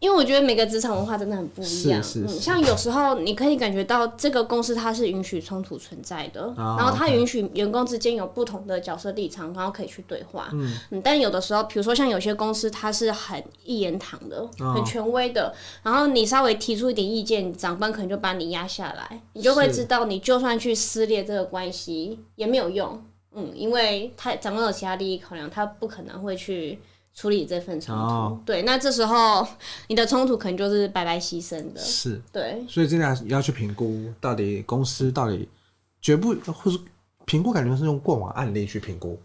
[0.03, 10.49] 因为我觉得每个职场文化真的很不一样，嗯，像有时候你可以感觉到这个公司它是允许冲突存在的，然后它允许员工之间有不同的角色立场，然后可以去对话，
[10.91, 23.01] 嗯，但有的时候，比如说像有些公司它是很一言堂的，很权威的，然后你稍微提出一点意见，长官可能就把你压下来，你就会知道，你就算去撕裂这个关系也没有用，
[23.37, 26.81] 嗯，因为他长官有其他利益考量，他不可能会去。
[27.15, 28.39] 处理这份冲突，oh.
[28.47, 29.47] 对，那这时候
[29.89, 35.49] 你的冲突可能就是白白牺牲的，是，对，所以这样要去评估，到底公司到底
[36.01, 36.79] 绝不，或是
[37.27, 39.21] 评估，感觉是用过往案例去评估，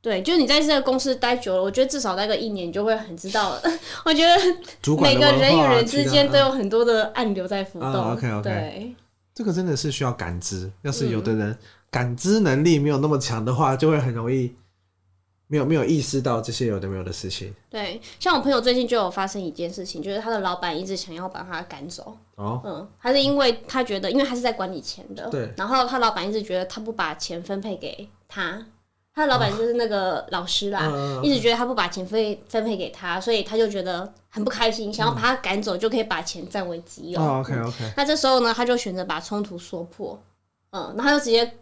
[0.00, 3.62] 对，就是你在这个公司待久了，我觉得至少待个一年，你就会很知道了。
[4.04, 7.92] 我觉得每个人与人之间都有很多的暗流在浮动。
[7.92, 8.94] 啊、OK OK，对，
[9.34, 10.70] 这个真的是需要感知。
[10.82, 11.56] 要是有的人
[11.90, 14.50] 感知能力没有那么强的话，就会很容易
[15.50, 17.52] 没有没有意识到这些有的没有的事情。
[17.68, 22.16] 对，像我朋友最近就有发生一件事情，就是他的老板一直想要把他赶走。
[22.36, 28.64] 哦，嗯，还是因为他觉得，因为他是在管理钱的，对，然后他老板一直觉得他不把钱分配给他。
[29.12, 37.20] 他的老板就是那个老师啦，哦、一直觉得他不把钱分分配给他，所以他就觉得很不开心，想要把他赶走，就可以把钱占为己有。
[37.20, 37.92] 哦、OK OK。
[37.96, 40.16] 那这时候呢，他就选择把冲突说破，
[40.70, 41.58] 嗯，然后他就直接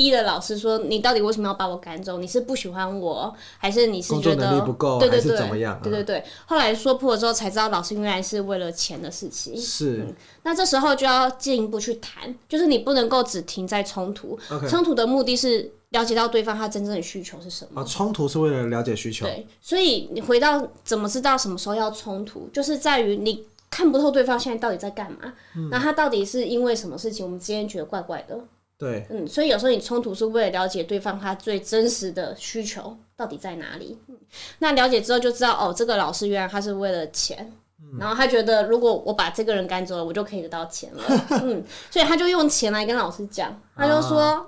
[0.00, 2.16] 逼的老师说：“你到底为什么要把我赶走？
[2.16, 6.24] 你是不喜欢我，还是你是觉得能力不够，对对对，还是怎么样？”对对对。
[6.46, 9.54] 后来说破了之后，才知道老师原来是为了钱的事情。
[9.60, 10.14] 是、嗯。
[10.44, 15.70] 那这时候就要进一步去谈，就是你不能够只停在冲突，冲.突的目的是。
[15.90, 17.80] 了解到对方他真正的需求是什么？
[17.80, 19.26] 啊，冲突是为了了解需求。
[19.26, 28.38] 对，所以你回到怎么知道什么时候要冲突，就是在于你看不透对方现在到底在干嘛，嗯、那他到底是因为什么事情，我们之间觉得怪怪的。
[28.80, 33.98] 对，嗯，所以有时候你冲突是为了了解对方他最真实的需求到底在哪里。
[34.08, 34.16] 嗯、
[34.58, 41.02] 那了解之后就知道，哦，这个老师原来他是为了钱，嗯、然后他觉得如果我把这个人赶走了，我就可以得到钱了。
[41.44, 44.18] 嗯，所以他就用钱来跟老师讲，他就说。
[44.18, 44.46] 啊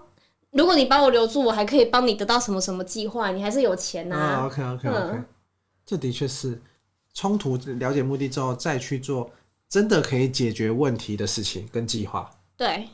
[0.52, 3.30] 如果你把我留住，我还可以帮你得到什么什么计划？
[3.30, 4.42] 你还是有钱呐、啊。
[4.42, 5.24] Oh, OK OK OK，、嗯、
[5.86, 6.60] 这的确是
[7.14, 9.30] 冲突了解目的之后，再去做
[9.66, 12.30] 真的可以解决问题的事情跟计划。
[12.54, 12.86] 对。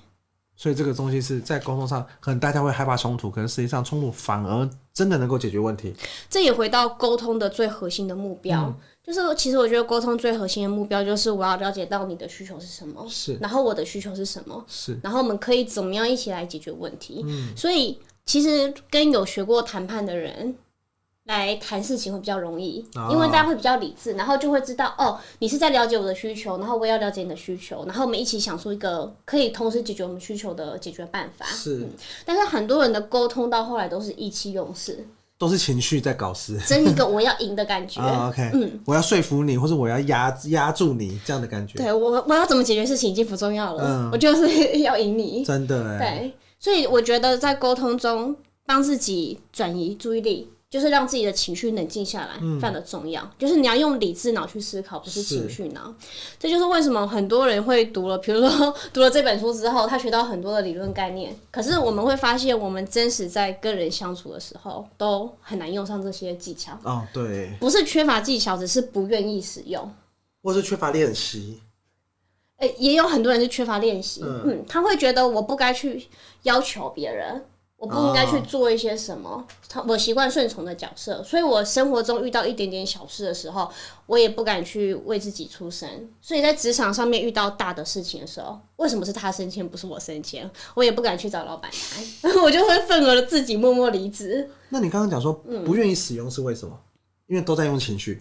[0.59, 5.94] 所以这个东西是在沟通上，可能大家会害怕冲突，可是实际上冲突反而真的能够解决问题。
[6.29, 17.23] 这也回到沟通的最核心的目标，嗯、就是其实我觉得沟通最核心的目标就是我要了解到你的需求是什么，是，然后我的需求是什么，是，然后我们可以怎么样一起来解决问题。
[17.25, 20.57] 嗯，所以其实跟有学过谈判的人。
[21.29, 31.45] 来谈事情会比较容易，因为大家会比较理智，然后就会知道哦，你是在了解我的需求，然后我也要了解你的需求，然后我们一起想出一个可以同时解决我们需求的解决办法。
[31.45, 31.91] 是，嗯，
[32.25, 38.01] 但是很多人的沟通到后来都是意气用事，都是情绪在搞事，争一个 我要赢的感觉。
[38.01, 41.77] oh, OK，嗯，我要说服你，或者我要压压住你这样的感觉。
[41.77, 45.45] 对，我我要怎么解决事情已经不重要了，嗯，我就是要赢你。
[45.45, 50.51] 真的，对，所以我觉得在沟通中帮自己转移注意力。
[50.70, 53.22] 就是让自己的情绪冷静下来，非常的重要。
[53.22, 55.94] 嗯、就是你要用理智脑去思考，不是情绪脑。
[56.38, 61.35] 这就是为什么很多人会读了，比如说 读了这本书之后，他学到很多的理论概念。
[61.50, 66.78] 可是我们会发现，我们真实在跟人相处的时候，都很难用上这些技巧。
[66.85, 69.90] 哦，对，不是缺乏技巧，只是不愿意使用，
[70.42, 71.62] 或是缺乏练习。
[72.59, 74.20] 欸，也有很多人是缺乏练习。
[74.22, 76.09] 嗯，嗯，他会觉得我不该去
[76.42, 77.42] 要求别人。
[77.79, 79.91] 我不应该去做一些什么，他、oh.
[79.91, 83.71] 我习惯顺从的角色，所以我生活中遇到一点点小事的时候，
[84.07, 85.88] 我也不敢去为自己出声。
[86.21, 90.51] 所以在职场上面遇到大的事情的时候，为什么是他升迁不是我升迁？
[90.75, 94.51] 我也不敢去找老板谈， 我就会愤而自己默默离职。
[94.71, 95.33] 那你刚刚讲说
[95.64, 96.75] 不愿意使用是为什么？
[96.75, 96.83] 嗯、
[97.29, 98.21] 因为都在用情绪。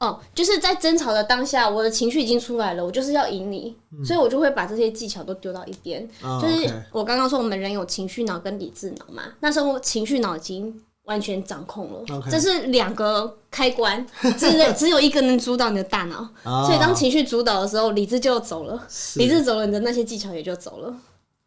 [0.00, 6.08] 哦，就是在争吵的当下，我的情绪已经出来了，我就是要赢你，嗯、所以我就会把这些技巧都丢到一边。
[6.22, 12.04] 哦、就是我刚刚说，我们人有情绪脑跟理智脑嘛，那时候情绪脑已经完全掌控了。
[12.30, 14.06] 这是两个开关，
[14.38, 20.96] 只 只有一个能主导你的大脑，哦、所以当情绪主导的时候，理智就走了，理智走了，你的那些技巧也就走了。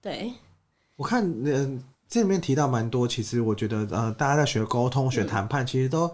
[0.01, 0.33] 对，
[0.97, 6.11] 我看嗯、呃，这里面提到蛮多，其实我觉得呃，大家在学沟通、学谈判，嗯、其实都。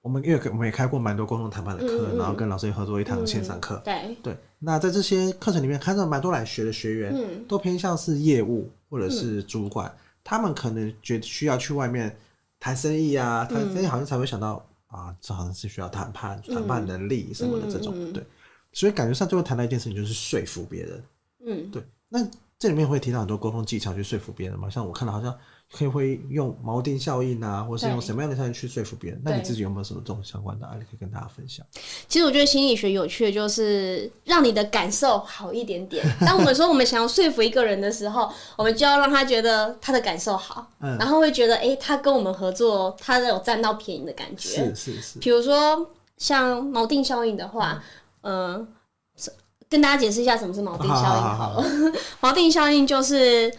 [0.00, 3.84] 我们因为我们也开过蛮多沟通谈判的课，然后跟老师也合作一堂线上课、嗯。
[3.84, 12.16] 对对，那在这些课程里面，看到蛮多来学的学员，嗯、都偏向是业务或者是主管，嗯、他们可能觉得需要去外面
[12.60, 18.24] 谈生意啊，谈生意好像才会想到、嗯、啊，这好像是需要谈判、谈判能力什么的这种，对。
[18.72, 21.04] 所以感觉上最后谈到一件事情就是说服别人。
[21.44, 21.82] 嗯，对。
[22.08, 22.26] 那
[22.58, 24.70] 这里面会提到很多沟通技巧去说服别人嘛？
[24.70, 25.36] 像我看到好像。
[25.70, 29.20] 可以会用锚定效应啊，或是用什么样的效应去说服别人？
[29.22, 31.64] 那你自己有没有什么这种相关的案例可以跟大家分享？
[32.08, 36.02] 其实我觉得心理学有趣的就是让你的感受好一点点。
[36.24, 44.48] 当我们说我们想要说服一个人的时候，我们就要让他觉得他的感受好，嗯、然后会觉得哎、欸，他跟我们合作，他有占到便宜的感觉。
[44.48, 45.18] 是是是。
[45.18, 47.82] 比如说像锚定效应的话，
[48.22, 48.66] 嗯、呃，
[49.68, 51.92] 跟大家解释一下什么是锚定效应好了。
[52.22, 53.52] 锚定效应就是。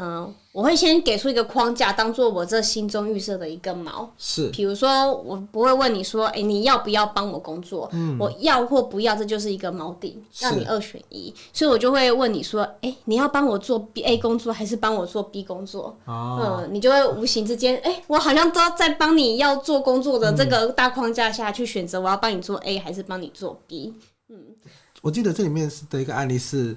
[0.00, 4.06] 嗯，我会先给出一个框架，当做我这心中预设的一个锚。
[4.16, 7.88] 是，比如说，我不会问你说，哎、欸，你要不要帮我工作？
[7.92, 11.34] 嗯，我要或不要，这就是一个锚定，让你二选一。
[11.52, 15.98] 所以我就会问你说，哎、欸，你要帮我做 B A 工作，还是帮我做 B 工作？
[16.04, 23.92] 哦、嗯，你就会无形之间，哎、欸，我好像都要在帮你要做工作的这个大框架下去选择，我要帮你做 A 还是帮你做 B？
[24.28, 24.36] 嗯，
[25.02, 26.76] 我记得这里面的一个案例是。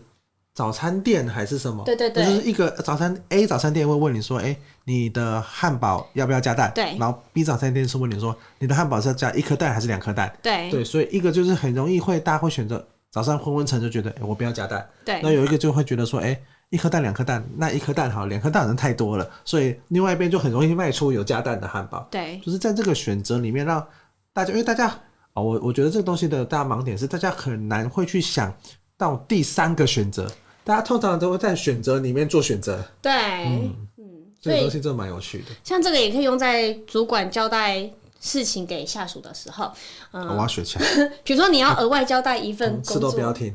[0.62, 1.84] 早餐店还是什么？
[1.84, 6.96] 对对对，就是一个早餐 A 早餐店会问你说：“哎、欸，你的汉堡要不要加蛋？”对。
[7.00, 15.20] 然后 B 早餐店是问你说：“你的汉堡是要加一颗蛋还是两颗蛋？”对对，所以一个就是很容易会大家会选择早上昏昏沉就觉得：“哎、欸，我不要加蛋。”对。
[15.24, 22.08] 那有一个就会觉得说：“哎、欸，一颗蛋两颗蛋，那一颗蛋好，两颗蛋好像太多了。”所以另外一边就很容易卖出有加蛋的汉堡。
[22.12, 22.40] 对。
[22.46, 23.84] 就是在这个选择里面，让
[24.32, 25.02] 大家因为大家啊、
[25.34, 28.54] 哦，我我觉得这个东西的大盲点是大家很难会去想
[28.96, 30.32] 到第三个选择。
[30.64, 32.84] 大家通常都会在选择里面做选择。
[33.02, 34.06] 对，嗯嗯，
[34.42, 35.46] 这个东西真的蛮有趣的。
[35.64, 39.72] 像这个也可以用在主管交代事情给下属的时候。
[40.12, 40.86] 嗯，我要学起来。
[41.24, 43.54] 比如说你要额外交代一份工作，嗯、都不要听。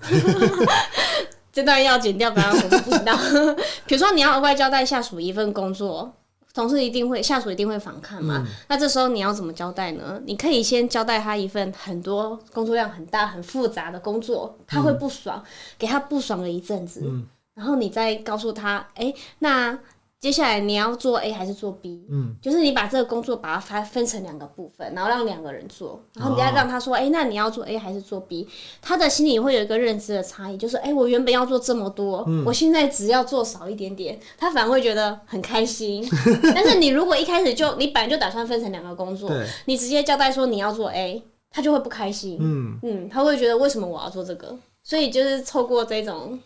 [1.53, 3.17] 这段要剪掉，不然我们不知道。
[3.87, 6.15] 比如说你要额外交代下属一份工作。
[6.57, 8.47] 同事一定会，下属一定会反抗嘛、嗯？
[8.69, 10.21] 那这时候你要怎么交代呢？
[10.25, 15.45] 你可以先交代他一份很多工作量很大、很复杂的工作，他会不爽，嗯、
[15.79, 19.79] 给他不爽了一阵子、嗯，然后你再告诉他，哎、欸，那。
[20.27, 22.05] 接下来你要做 A 还是做 B？
[22.11, 28.49] 嗯，就是你把这个工作把它分分成两个部分，然后让两个人做，然后你再让他说，哎、那你要做 A 还是做 B？
[28.83, 36.05] 他的心里会有一个认知的差异，就是，哎、欸，我原本要做这么多、嗯，我现在只要做少一点点，他反而会觉得很开心。
[36.53, 39.31] 但是你如果一开始就你本来就打算分成两个工作，
[39.67, 42.39] 你直接交代说你要做 A，他就会不开心。
[42.41, 44.59] 嗯嗯，他会觉得为什么我要做这个？
[44.83, 46.37] 所以就是透过这种。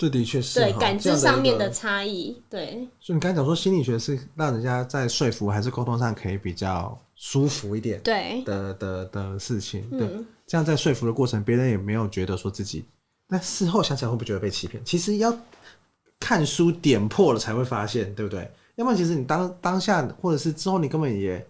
[0.00, 2.88] 这的确是对感知上面的差异，对。
[2.98, 10.08] 所以你刚才讲说心理学是让人家在说服还是沟通上可以比较舒服一点，对的的的事情，对。
[10.46, 12.86] 这样在说服的过程，别人也没有觉得说自己，
[13.28, 14.82] 那事后想起来会不会觉得被欺骗？
[14.86, 15.38] 其实要
[16.18, 18.50] 看书点破了才会发现，对不对？
[18.76, 21.46] 要不然其实你当当下或者是之后，你根本也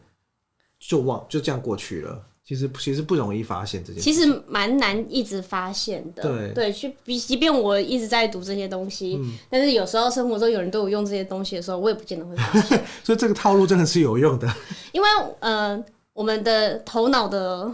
[0.80, 2.26] 就忘就这样过去了。
[2.50, 6.22] 其实其实不容易发现这件事，其实蛮难一直发现的。
[6.24, 12.84] 对对，去比即便我一直在读这些东西，嗯，但是有时候生活中有人对我用这些东西的时候，我也不见得会发现。
[13.04, 14.52] 所以这个套路真的是有用的，
[14.90, 15.08] 因为
[15.38, 15.80] 呃，
[16.12, 17.72] 我们的头脑的。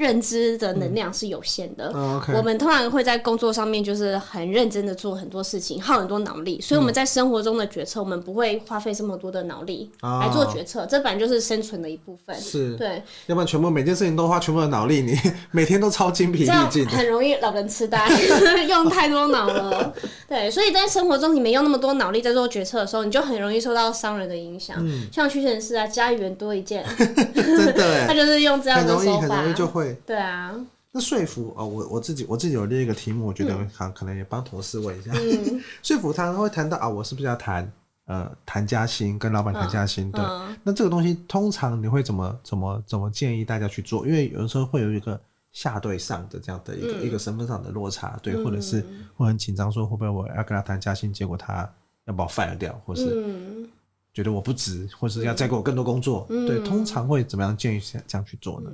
[0.00, 2.34] 认知的能量是有限的，嗯 oh, okay.
[2.34, 10.88] 我们通常会在工作上面就是很认真的做很多事情，耗很多脑力，所以我们在生活中的决策，我们不会花费这么多的脑力来做决策，oh.
[10.88, 12.34] 这本来就是生存的一部分。
[12.40, 15.14] 是，对，要不然全部每件事情都花全部的脑力，你
[15.52, 18.08] 每天都超精疲力尽，很容易老人痴呆，
[18.66, 19.92] 用太多脑了。
[20.26, 24.78] 对，所以在生活中你没用那么多脑力在做决策的时候，你就很容易受到商人的影响。
[24.80, 26.82] 嗯，像屈臣氏啊，家园多一件，
[27.34, 29.89] 真的，他就是用这样的手法，就会。
[30.06, 30.54] 对啊，
[30.92, 35.12] 那说服哦，我我自己我自己有列一个题目，我觉得可可能也帮同事问一下。
[35.14, 37.70] 嗯、 说服他会谈到啊，我是不是要谈
[38.06, 40.10] 呃谈加薪，跟老板谈加薪？
[40.10, 44.06] 对、嗯，那这个东西通常你会怎么怎么怎么建议大家去做？
[44.06, 45.20] 因为有的时候会有一个
[45.52, 48.84] 下对上的这样的一个、嗯、一个身份上的落差，对，或者是
[49.16, 51.70] 会很紧张，说会不会我要跟他谈加薪，结果他
[52.06, 53.68] 要把我 fire 掉，或是。
[54.12, 58.70] 嗯觉得我不值，或是要再给我更多工作，嗯、对，通常会怎么样建议这样去做呢？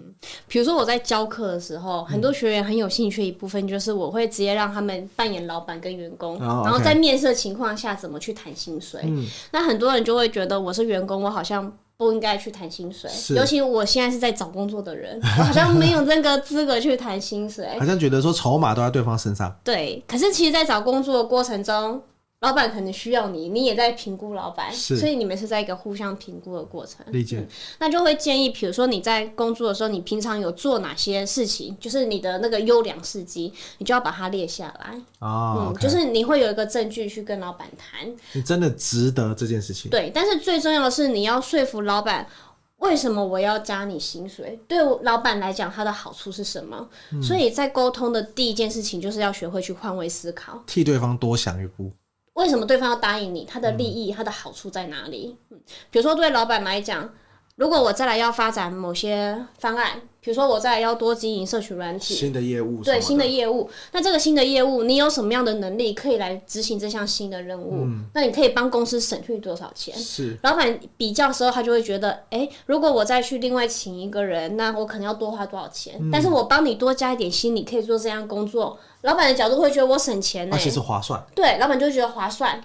[0.48, 9.26] 比如说我在教课的时候，很多学员很有兴趣的一部分就是我会直接让他们扮演老板跟员工，哦、然后在面试情况下怎么去谈薪水、嗯。
[9.52, 19.54] 那很多人就会觉得我是员工，我好像不应该去谈薪水，尤其我现在是在找工作的人，我好像没有那个资格去谈薪水， 好像觉得说筹码都在对方身上。
[19.62, 22.02] 对，可是其实，在找工作的过程中。
[22.40, 27.04] 老板可能需要你，你也在评估老板，所以你们是在一个互相评估的过程。
[27.08, 27.38] 理解。
[27.38, 35.00] 嗯、那就会建议，比如说你在工作的时候，你平常有做哪些事情，就是你的那个优良事迹，你就要把它列下来。
[35.20, 39.90] 哦、嗯，okay、就是你会有一个证据去跟老板谈，你真的值得这件事情。
[39.90, 42.28] 对，但是最重要的是你要说服老板，
[42.76, 44.60] 为什么我要加你薪水？
[44.68, 46.86] 对老板来讲，他的好处是什么？
[47.12, 51.90] 嗯、所以在沟通的第一件事情，就是要学会去换位思考，替对方多想一步。
[52.36, 53.44] 为什么对方要答应你？
[53.44, 55.36] 他的利益、他的好处在哪里？
[55.50, 55.58] 嗯，
[55.90, 57.12] 比如说对老板来讲，
[57.56, 60.00] 如果我再来要发展某些方案。
[60.20, 63.70] 比如说，我再来要多经营社群软体，新的业务，对新的业务。
[63.92, 67.84] 那这个新的业务，你有什么样的能力可以来执行这项新的任务？
[67.84, 69.96] 嗯，那你可以帮公司省去多少钱？
[69.96, 75.94] 是老板比较的时候，他就会觉得，哎、欸，如果我再去另外请一个人，那我可能要多花多少钱？
[76.00, 81.24] 嗯、但是我帮你多加一点心，你可以做这样工作，老板的角度会觉得我省钱呢、欸，而且是划算。
[81.36, 82.60] 对，老板就觉得划算。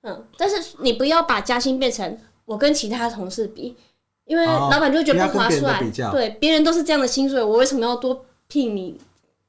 [0.00, 3.76] 嗯，但是你不要把加薪变成我跟其他同事比，
[4.32, 5.78] 因为老板就会觉得不划算。
[6.08, 8.98] 哦、对，别人都是这样的薪水，我为什么要多聘你，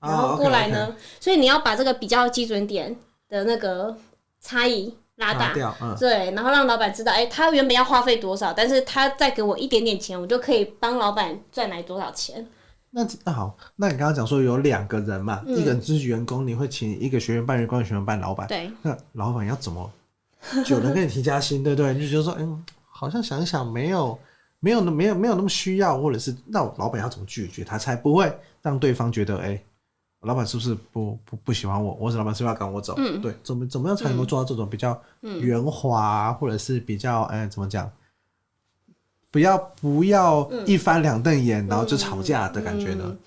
[0.02, 0.88] 然后过来呢？
[0.88, 2.94] 哦、okay, okay 所以你要把这个比较基准点
[3.30, 3.96] 的那个
[4.42, 12.46] 差异拉大，嗯、对，然后让老板知道，哎、欸，他原本要花费多少，但是他再给我一点点钱，我就可以帮老板赚来多少钱。
[12.92, 18.46] 那那好，那你刚刚讲说有两个人嘛，嗯、一个人就是员工，你会请一个学员办员工，学员办老板。
[18.48, 19.90] 对，那老板要怎么
[20.66, 21.94] 就能给你提加薪，对不对？
[21.94, 24.20] 你就觉得说，嗯，好像想一想，没有，
[24.64, 29.66] 没有那，没有，没有那么需要，或者是那老板要怎么拒绝他，才不会让对方觉得，哎、欸，
[30.22, 32.94] 老板是不是不不不喜欢我，或者老板是不是要赶我走？
[32.98, 37.92] 嗯，对，怎么怎么样才能够做到这种比较圆滑，或者是比较，哎、欸，怎么讲？
[39.34, 43.04] 不要不要一翻两瞪眼，嗯、然后就吵架的感觉呢？
[43.04, 43.18] 嗯、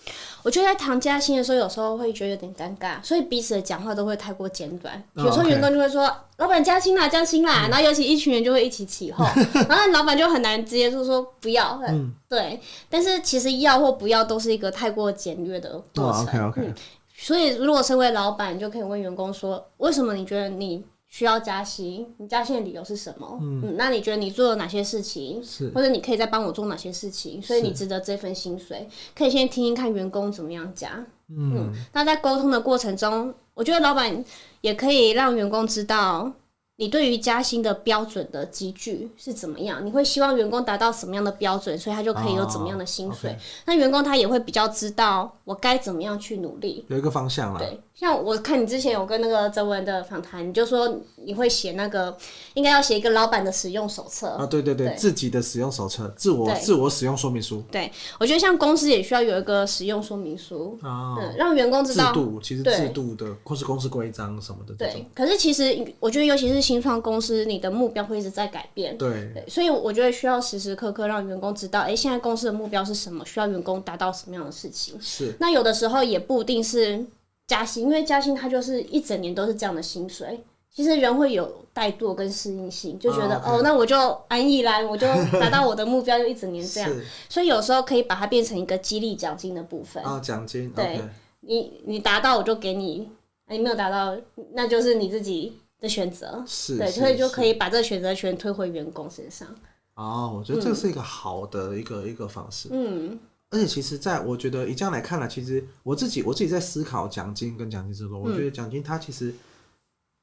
[0.44, 5.02] 我觉得在谈加薪的时候，有时候会觉得有点尴尬，所以彼此的讲话都会太过简短。
[5.14, 6.16] 有时候员工就会说：“oh.
[6.36, 7.66] 老板加薪啦，加薪啦。
[7.66, 9.26] 嗯”然后尤其一群人就会一起起哄，
[9.68, 11.80] 然后老板就很难直接就说不要。
[11.88, 12.60] 嗯，对。
[12.88, 16.20] 但是其实要或不要都是一个太过简略的过程。
[16.20, 16.74] Oh, OK OK、嗯。
[17.16, 20.84] 所以如果身为老板，你就可以问员工说：“为什么你觉得你？”
[21.16, 23.38] 需要加薪，你加薪的理由是什么？
[23.40, 25.42] 嗯，嗯，那你觉得你做了哪些事情？
[25.42, 27.40] 是，或者你可以再帮我做哪些事情？
[27.40, 28.86] 所以你值得这份薪水。
[29.14, 31.02] 可以先听听看员工怎么样加。
[31.30, 34.22] 嗯，嗯，那在沟通的过程中，我觉得老板
[34.60, 36.30] 也可以让员工知道。
[36.78, 39.82] 你对于加薪的标准的积聚是怎么样？
[39.86, 43.30] 你会希望员工达到什么样的标准，所以他就可以有怎么样的薪水？
[43.30, 47.58] 哦 okay、那员工他也会比较知道我该怎么样去努力，有一个方向啦。
[47.58, 52.14] 对，像我看你之前有跟那个泽文的访谈，你就说你会写那个
[52.52, 57.64] 应该要写一个老板的使用手册啊，对对对，对自己的使用手册，自我自我使用说明书。
[57.72, 57.90] 对，
[58.20, 64.74] 我觉得像公司也需要有一个使用说明书啊，嗯，让员工知道制度，其实制度的或是公司规章什么的。
[64.74, 66.66] 对，可是其实我觉得尤其是。
[66.66, 74.98] 新创公司，你的目标会一直在改变，对，对，所以我觉得需要时时刻刻让员工知道，哎、欸，现在公司的目标是什么，需要员工达到什么样的事情。
[75.00, 77.06] 是，那有的时候也不一定是
[77.46, 80.42] 加薪，因为加薪它就是一整年都是这样的薪水。
[80.70, 83.54] 其实人会有怠惰跟适应性，就觉得、oh.
[83.54, 83.96] 哦，那我就
[84.28, 85.06] 安逸啦，我就
[85.40, 86.90] 达到我的目标，就一整年这样。
[87.28, 90.70] 所以有时候可以把它变成一个激励奖金的部分哦，奖金。
[90.70, 91.08] 对，okay.
[91.40, 93.08] 你你达到我就给你，
[93.48, 94.16] 你没有达到，
[94.52, 95.52] 那就是你自己。
[95.78, 99.46] 的选择是对，所以就可以把这个选择权推回员工身上。
[99.94, 102.70] 哦，我觉得这是一个好的一个、嗯、一个方式。
[102.72, 103.18] 嗯，
[103.50, 109.34] 而且其实，在我觉得以这样来看呢，其实我自己我自己在思考奖金跟奖金之中，嗯、我觉得奖金它其实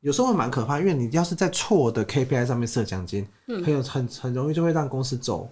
[0.01, 5.49] 有时候会蛮可怕，因为你要是在错的 KPI 上面设奖金，嗯，很有很很容易就会让公司走。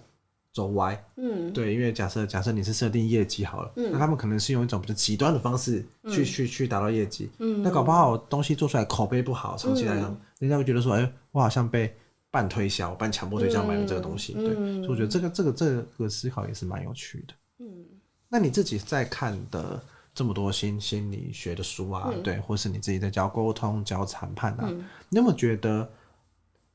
[0.54, 11.96] 走歪，嗯，对，因为假设假设你是设定业绩好了，嗯，那他们可能是用一种比较极端的方式去、嗯、去去达到业绩，嗯，那搞不好东西做出来口碑不好，长期来讲，嗯、人家会觉得说，哎、欸，我好像被
[12.30, 17.86] 半推销、半强迫推销买了这个东西，嗯、对，所以我觉得这个这个这个思考也是蛮有趣的，嗯，
[18.28, 19.82] 那你自己在看的
[20.14, 25.90] 这么多心心理学的书啊，嗯、对，或是你自己在教沟通、教谈判啊，嗯、你有没有觉得？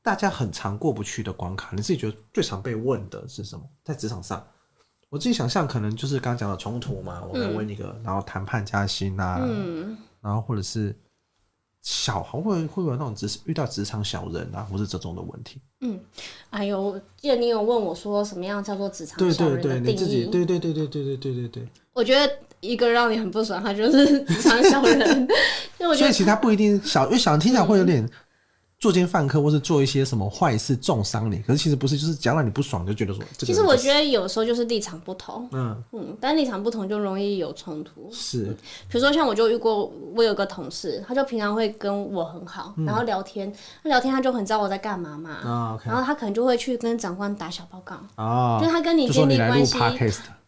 [0.00, 3.62] 大家很常过不去的关卡，你自己觉得最常被问的是什么？
[3.84, 4.42] 在职场上，
[5.10, 10.96] 我自己想象可能就是刚刚讲的冲突嘛，我来问一个，嗯、然后谈判加薪啊，嗯、然后或者是
[11.82, 15.60] 小会会会有那种职遇到职场小人啊，或是这种的问题。
[15.80, 15.98] 嗯，
[16.50, 19.84] 哎呦，我记得你有问我说什么样叫做职场小人的定义？
[19.84, 21.68] 对对对，你自己对对对对对对对对对。
[21.92, 25.28] 我觉得一个让你很不爽，他就是职场小人。
[25.78, 28.08] 所以其实他不一定小，因为小人听起来会有点。
[28.78, 33.20] 嗯作奸犯科，或是做一些什么坏事重伤你，可是其实不是，就是讲让你不爽就觉得说。
[33.36, 38.08] 其实我觉得有时候就是立场不同，嗯嗯，但立场不同就容易有冲突。
[38.12, 38.44] 是，
[38.88, 43.52] 比如说像我就遇过，我有个同事，他就平常会跟我很好，然后聊天，
[43.82, 49.76] 他聊天他就很知道我在干嘛嘛，然后他可能就会去跟长官打小报告，哦，就是他跟你建立关系。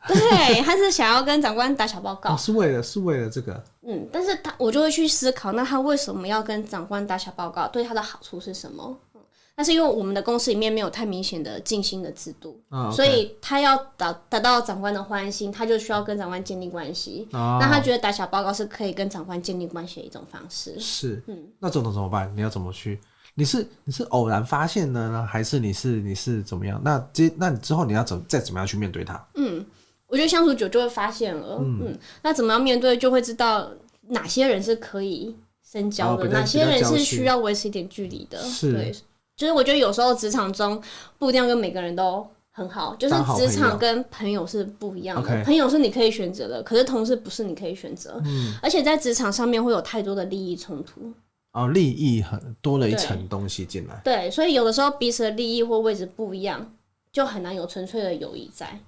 [0.06, 3.62] 对，他是想要跟长官打小报告，哦，是为了是为了这个。
[3.82, 7.68] 嗯，但是他我就会去思考，那他为什么要跟长官打小报告？
[7.68, 8.96] 对他的好处是什么？
[9.14, 9.20] 嗯，
[9.56, 17.28] 那是因为我们的公司里面没有太明显的晋升的制度，哦 okay，所以他要达达到长官的欢心，他就需要跟长官建立关系。
[17.32, 20.78] 哦，那他觉得打小报告是可以跟长官建立关系的一种方式。
[20.80, 22.32] 是，嗯，那这种怎么办？
[22.34, 22.98] 你要怎么去？
[23.34, 26.80] 你是你是偶然发现的呢，还是你是你是怎么样？
[26.84, 29.28] 那接那你之后你要怎再怎么样去面对他？
[29.34, 29.64] 嗯。
[30.10, 33.70] 我觉得相处久就会发现了，嗯，嗯，那怎么样面对，就会知道
[34.08, 35.34] 哪些人是可以
[35.64, 38.38] 深交的，哦、哪些人是需要维持一点距离的。
[38.40, 38.92] 是，对，
[39.36, 40.82] 就是我觉得有时候职场中
[41.16, 45.28] 不一定要跟每个人都很好，就是职场跟朋友是不一样的。
[45.28, 48.20] 朋友，朋友是你可以选择的，可是同事不是你可以选择。
[48.24, 51.12] 嗯，而且在职场上面会有太多的利益冲突。
[51.52, 54.00] 哦，利益很多了一层东西进来。
[54.04, 56.72] 对，所以有的时候彼此的利益或位置不一样，
[57.12, 58.78] 就很难有纯粹的友谊在。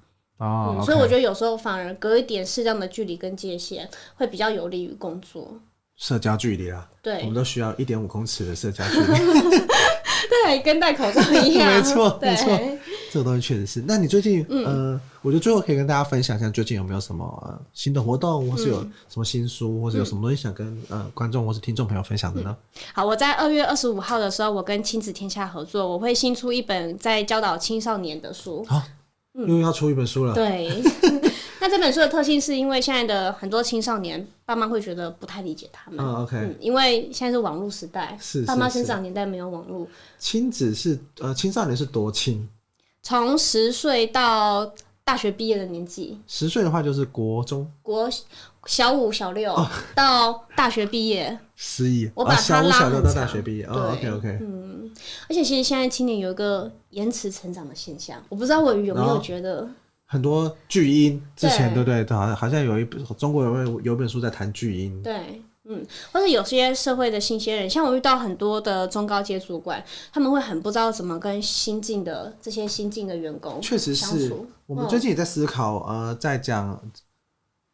[0.43, 5.61] 哦、嗯，所以我觉得有时候反而隔一点适当的距离跟界限，会比较有利于工作。
[5.97, 9.07] 社交距离啦，对，我们都需要一点五公尺的社交距离。
[10.45, 11.71] 对，跟戴口罩一样。
[11.71, 12.59] 没错，没错，
[13.13, 13.85] 这个东西确实是。
[13.87, 22.57] 那你最近，嗯、呃，我觉得最后可以跟大家分享一下，最近有没有什么、呃、新的活动，或是有什么新书，嗯、或是有什么东西想跟呃观众或是听众朋友分享的呢？
[22.75, 28.65] 嗯、好，我在二月二十五号的时候，我跟亲子天下合作，我会新出一本在教导青少年的书。
[28.65, 28.89] 好、啊，
[29.35, 30.33] 又要出一本书了。
[30.33, 30.83] 嗯、对。
[31.61, 36.05] 那这本书的特性是因为现在的很多青少年爸妈会觉得不太理解他们。
[36.33, 39.87] 嗯，因为现在是网络时代，是，是，是爸妈生长年代没有网络。
[40.19, 42.49] 亲子是呃青少年是多亲？
[43.01, 44.73] 从十岁到
[45.05, 46.19] 大学毕业的年纪。
[46.27, 47.71] 十岁的话就是国中。
[47.81, 48.11] 国
[48.67, 51.39] 小五、小六、哦、到大学毕业。
[51.57, 52.11] 失忆。
[52.15, 53.65] 我把他拉、哦、小五、小六到大学毕业。
[53.67, 54.39] 哦，OK OK。
[54.41, 54.91] 嗯，
[55.29, 59.61] 而且其实现在青年有一个延迟成长的现象，我不知道我有没有觉得。
[59.61, 59.71] 哦
[60.13, 62.05] 很多巨婴之前对不对？
[62.15, 65.03] 好像好像有一本中国有本有本书在谈巨婴。
[65.03, 65.83] 对，嗯，
[66.13, 69.83] 或者有些社会的新鲜人，像我遇到很多的中高阶主管，
[70.13, 74.31] 他们会很不知道怎么跟新进的这些新进的员工确实是。
[74.67, 76.79] 我们最近也在思考，嗯、呃，在讲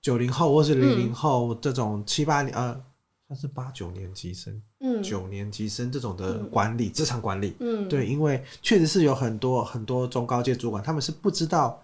[0.01, 2.85] 九零后或是零零后这种七八年、嗯、呃，
[3.29, 11.83] 算是八九年级生，嗯，九年级生这种的管理职、嗯、场管理，嗯，对，因为确实是有很多很多中高阶主管，他们是不知道。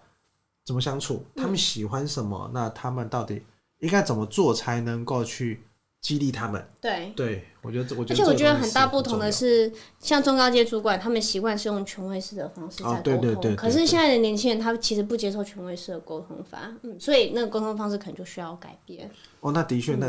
[0.65, 1.23] 怎么相处？
[1.35, 2.45] 他们喜欢什么？
[2.47, 3.39] 嗯、那他们到底
[3.81, 5.61] 应该怎么做才能够去
[6.05, 6.63] 激励他们？
[6.79, 13.55] 对，对我觉得，我觉得，而且我觉得很大不同的是，像中高阶主管，他们习惯是用权威式的方式在沟通。
[13.55, 19.09] 可是现在的年轻人，他其实不接受权威式的沟通法，嗯，所以那个沟通方式可能就需要改变。
[19.39, 20.07] 哦，那的确，那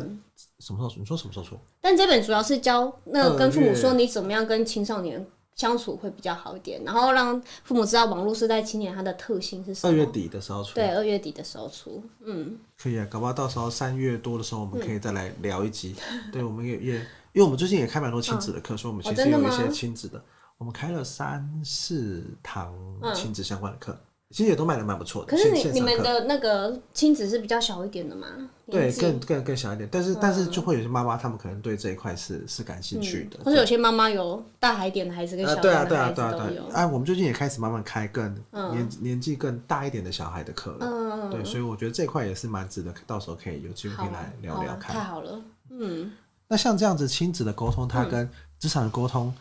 [0.58, 0.92] 什么时候？
[0.98, 1.58] 你说什么时候说？
[1.80, 5.26] 但这本主要是教那个跟父母说，你怎么样跟青少年。
[5.56, 9.92] 相处会比较好一点，然后让父母知道网络时代青年它的特性是什么。
[9.92, 10.74] 二月底的时候出。
[10.74, 12.58] 对，二月底的时候出，嗯。
[12.78, 15.96] 可以啊，搞不好到时候三月多的时候，我们可以再来聊一集。
[16.12, 16.94] 嗯、对，我们也也，
[17.32, 20.24] 因为我们最近也开蛮多亲子的课，嗯、所以我们其实有一些亲子的，哦、的
[20.58, 22.74] 我们开了三四堂
[23.14, 23.92] 亲子相关的课。
[23.92, 25.30] 嗯其实也都卖的蛮不错的。
[25.30, 28.26] 可是你你们的那个亲子是比较小一点的吗？
[28.68, 29.88] 对，更更更小一点。
[29.90, 33.38] 但是、嗯、但是就会有些妈妈，他们可能对这一块是是感兴趣的。
[33.38, 36.00] 嗯、或者有些妈妈有大孩点的孩子跟小孩的孩子都有。
[36.00, 36.74] 啊对啊对啊对啊对。
[36.74, 40.78] 哎，我们最近也开始慢慢开更年、嗯、年纪更大一点的小孩的课了。
[40.80, 44.94] 嗯对，所以我觉得这块也是蛮值得，到时候可以有机会可以来聊聊看。
[44.94, 46.12] 太好了，嗯。
[46.48, 49.34] 那像这样子亲子的沟通，它跟职场的沟通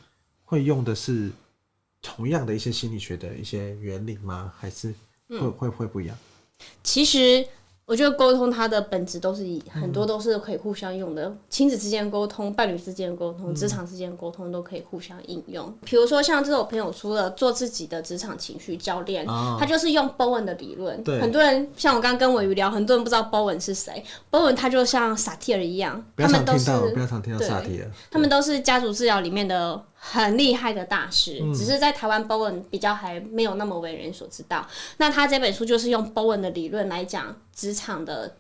[0.44, 1.32] 会用的是
[2.06, 4.54] 同样的一些心理学的一些原理吗？
[4.60, 4.94] 还是？
[5.28, 6.16] 会会会不一样。
[6.84, 7.46] 其实。
[7.88, 15.72] 我觉得沟通它的本质都是以很多都是可以互相用的，亲、嗯、子之间沟通、伴侣之间沟通、职场之间沟通都可以互相应用。
[15.82, 21.04] 比、嗯、如说像这种朋友，除了做自己的职场情绪教练，哦、他就是用 Bowen 的理论。
[21.04, 24.04] 对，很多人像我刚刚跟鮪鱼聊，很多人不知道 Bowen 是谁。
[24.32, 34.68] Bowen 他就像萨提尔一样，他们都是不要常听到萨提尔，他们都是家族治疗里面的很厉害的大师，嗯、只是在台湾 Bowen 比较还没有那么为人所知道。
[34.98, 37.36] 那他这本书就是用 Bowen 的理论来讲。
[37.56, 38.36] 职场的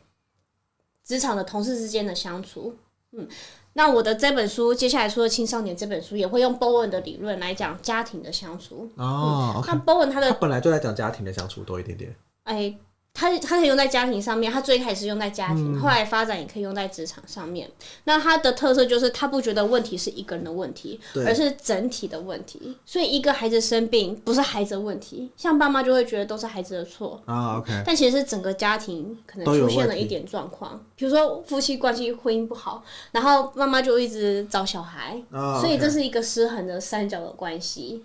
[1.03, 2.75] 职场的同事之间的相处，
[3.13, 3.25] 嗯，
[3.73, 9.63] 那我的这本书接下来出的青少年这本书也会用 Bowen 的理论来讲家庭的相处哦。
[9.65, 12.75] 那 Bowen 他的他本来就在讲家庭的相处多一点点，哎。
[13.15, 17.71] 他他可以用在家庭上面，他最开始用在家庭，嗯、后来发展也可以用在职场上面。
[18.03, 22.77] 那他的特色就是他不觉得问题是一个人的问题，而是整体的问题。
[22.85, 27.57] 所以一个孩子生病不是孩子的问题，像爸妈就会觉得都是孩子的错啊。
[27.57, 35.17] OK，但其实是整个家庭可能出现了一点状况，比如说夫妻关系婚姻不好，然后妈妈就一直找小孩，
[35.61, 38.03] 所以这是一个失衡的三角的关系。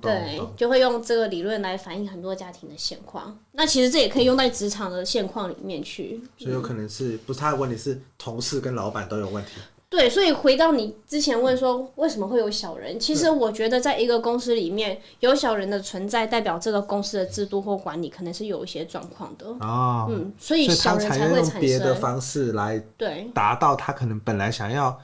[0.00, 3.38] 对，就会用这个理论来反映很多家庭的现况。
[3.52, 6.22] 那其实这也可以用在职场的现况里面去。
[6.38, 9.52] 所以有可能是、嗯、不是他的问题，是同事跟老板都有问题。
[9.90, 19.46] 对，所以回到你之前问说为什么会有小人，其实我觉得在一个公司里面有小人的存在，代表这个公司的制度或管理可能是有一些状况的。
[19.60, 24.98] 哦，嗯，所以小人才会产生别的方式来对达到他可能本来想要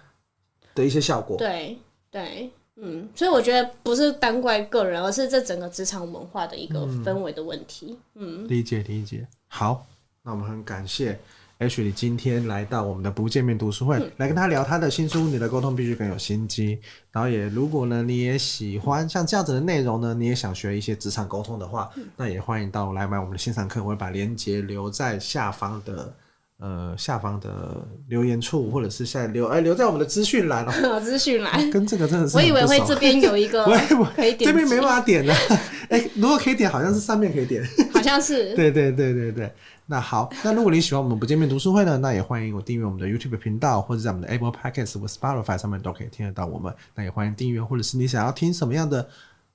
[0.75, 1.37] 的一些效果。
[1.37, 1.79] 对
[2.11, 2.51] 对。
[2.77, 7.97] 嗯，所以我觉得不是单怪个人，而是这整个职场文化的一个氛围的问题。
[8.15, 9.27] 嗯，理解理解。
[9.47, 9.87] 好，
[10.23, 11.19] 那我们很感谢
[11.61, 16.77] Ashley 今天来到我们的不见面读书会，嗯、来跟他聊他的新书《你的沟通必须更有心机》。
[17.13, 26.13] 然后也，如果呢你也喜欢像这样子的内容呢，你也想学一些职场沟通的话，嗯、那也欢迎到来买我们的线上课，我会把链接留在下方的。
[26.65, 27.77] 呃下方的
[28.09, 33.67] 留言处，或者是现在留哎留在我们的资讯栏哦， 资讯栏跟这个真的是我以为会这边有一个
[34.17, 35.35] 可以点，这边没办法点的。
[35.91, 37.63] 哎、欸，如果可以点，好像是上面可以点，
[37.93, 38.55] 好像是。
[38.55, 39.53] 对对对对对。
[39.87, 46.75] 那好，那如果你喜欢我们不见面读书会呢，那也欢迎我订阅我们的 YouTube 频道，或者在我们的 Apple Podcasts 或 Spotify 上面都可以听得到我们。
[46.95, 49.07] 那也欢迎订阅，或者是你想要听什么样的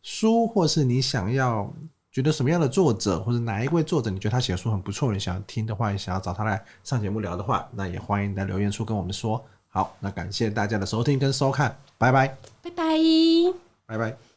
[0.03, 1.73] 书，或是你想要
[2.11, 9.43] 觉得什么样的作者，或者哪一位作者你觉得他写的书很不错，你想要听的话，也想要找他来上节目聊的话，那也欢迎在留言处跟我们说。
[9.69, 12.97] 好，那感谢大家的收听跟收看，拜拜，拜拜，
[13.85, 14.28] 拜拜。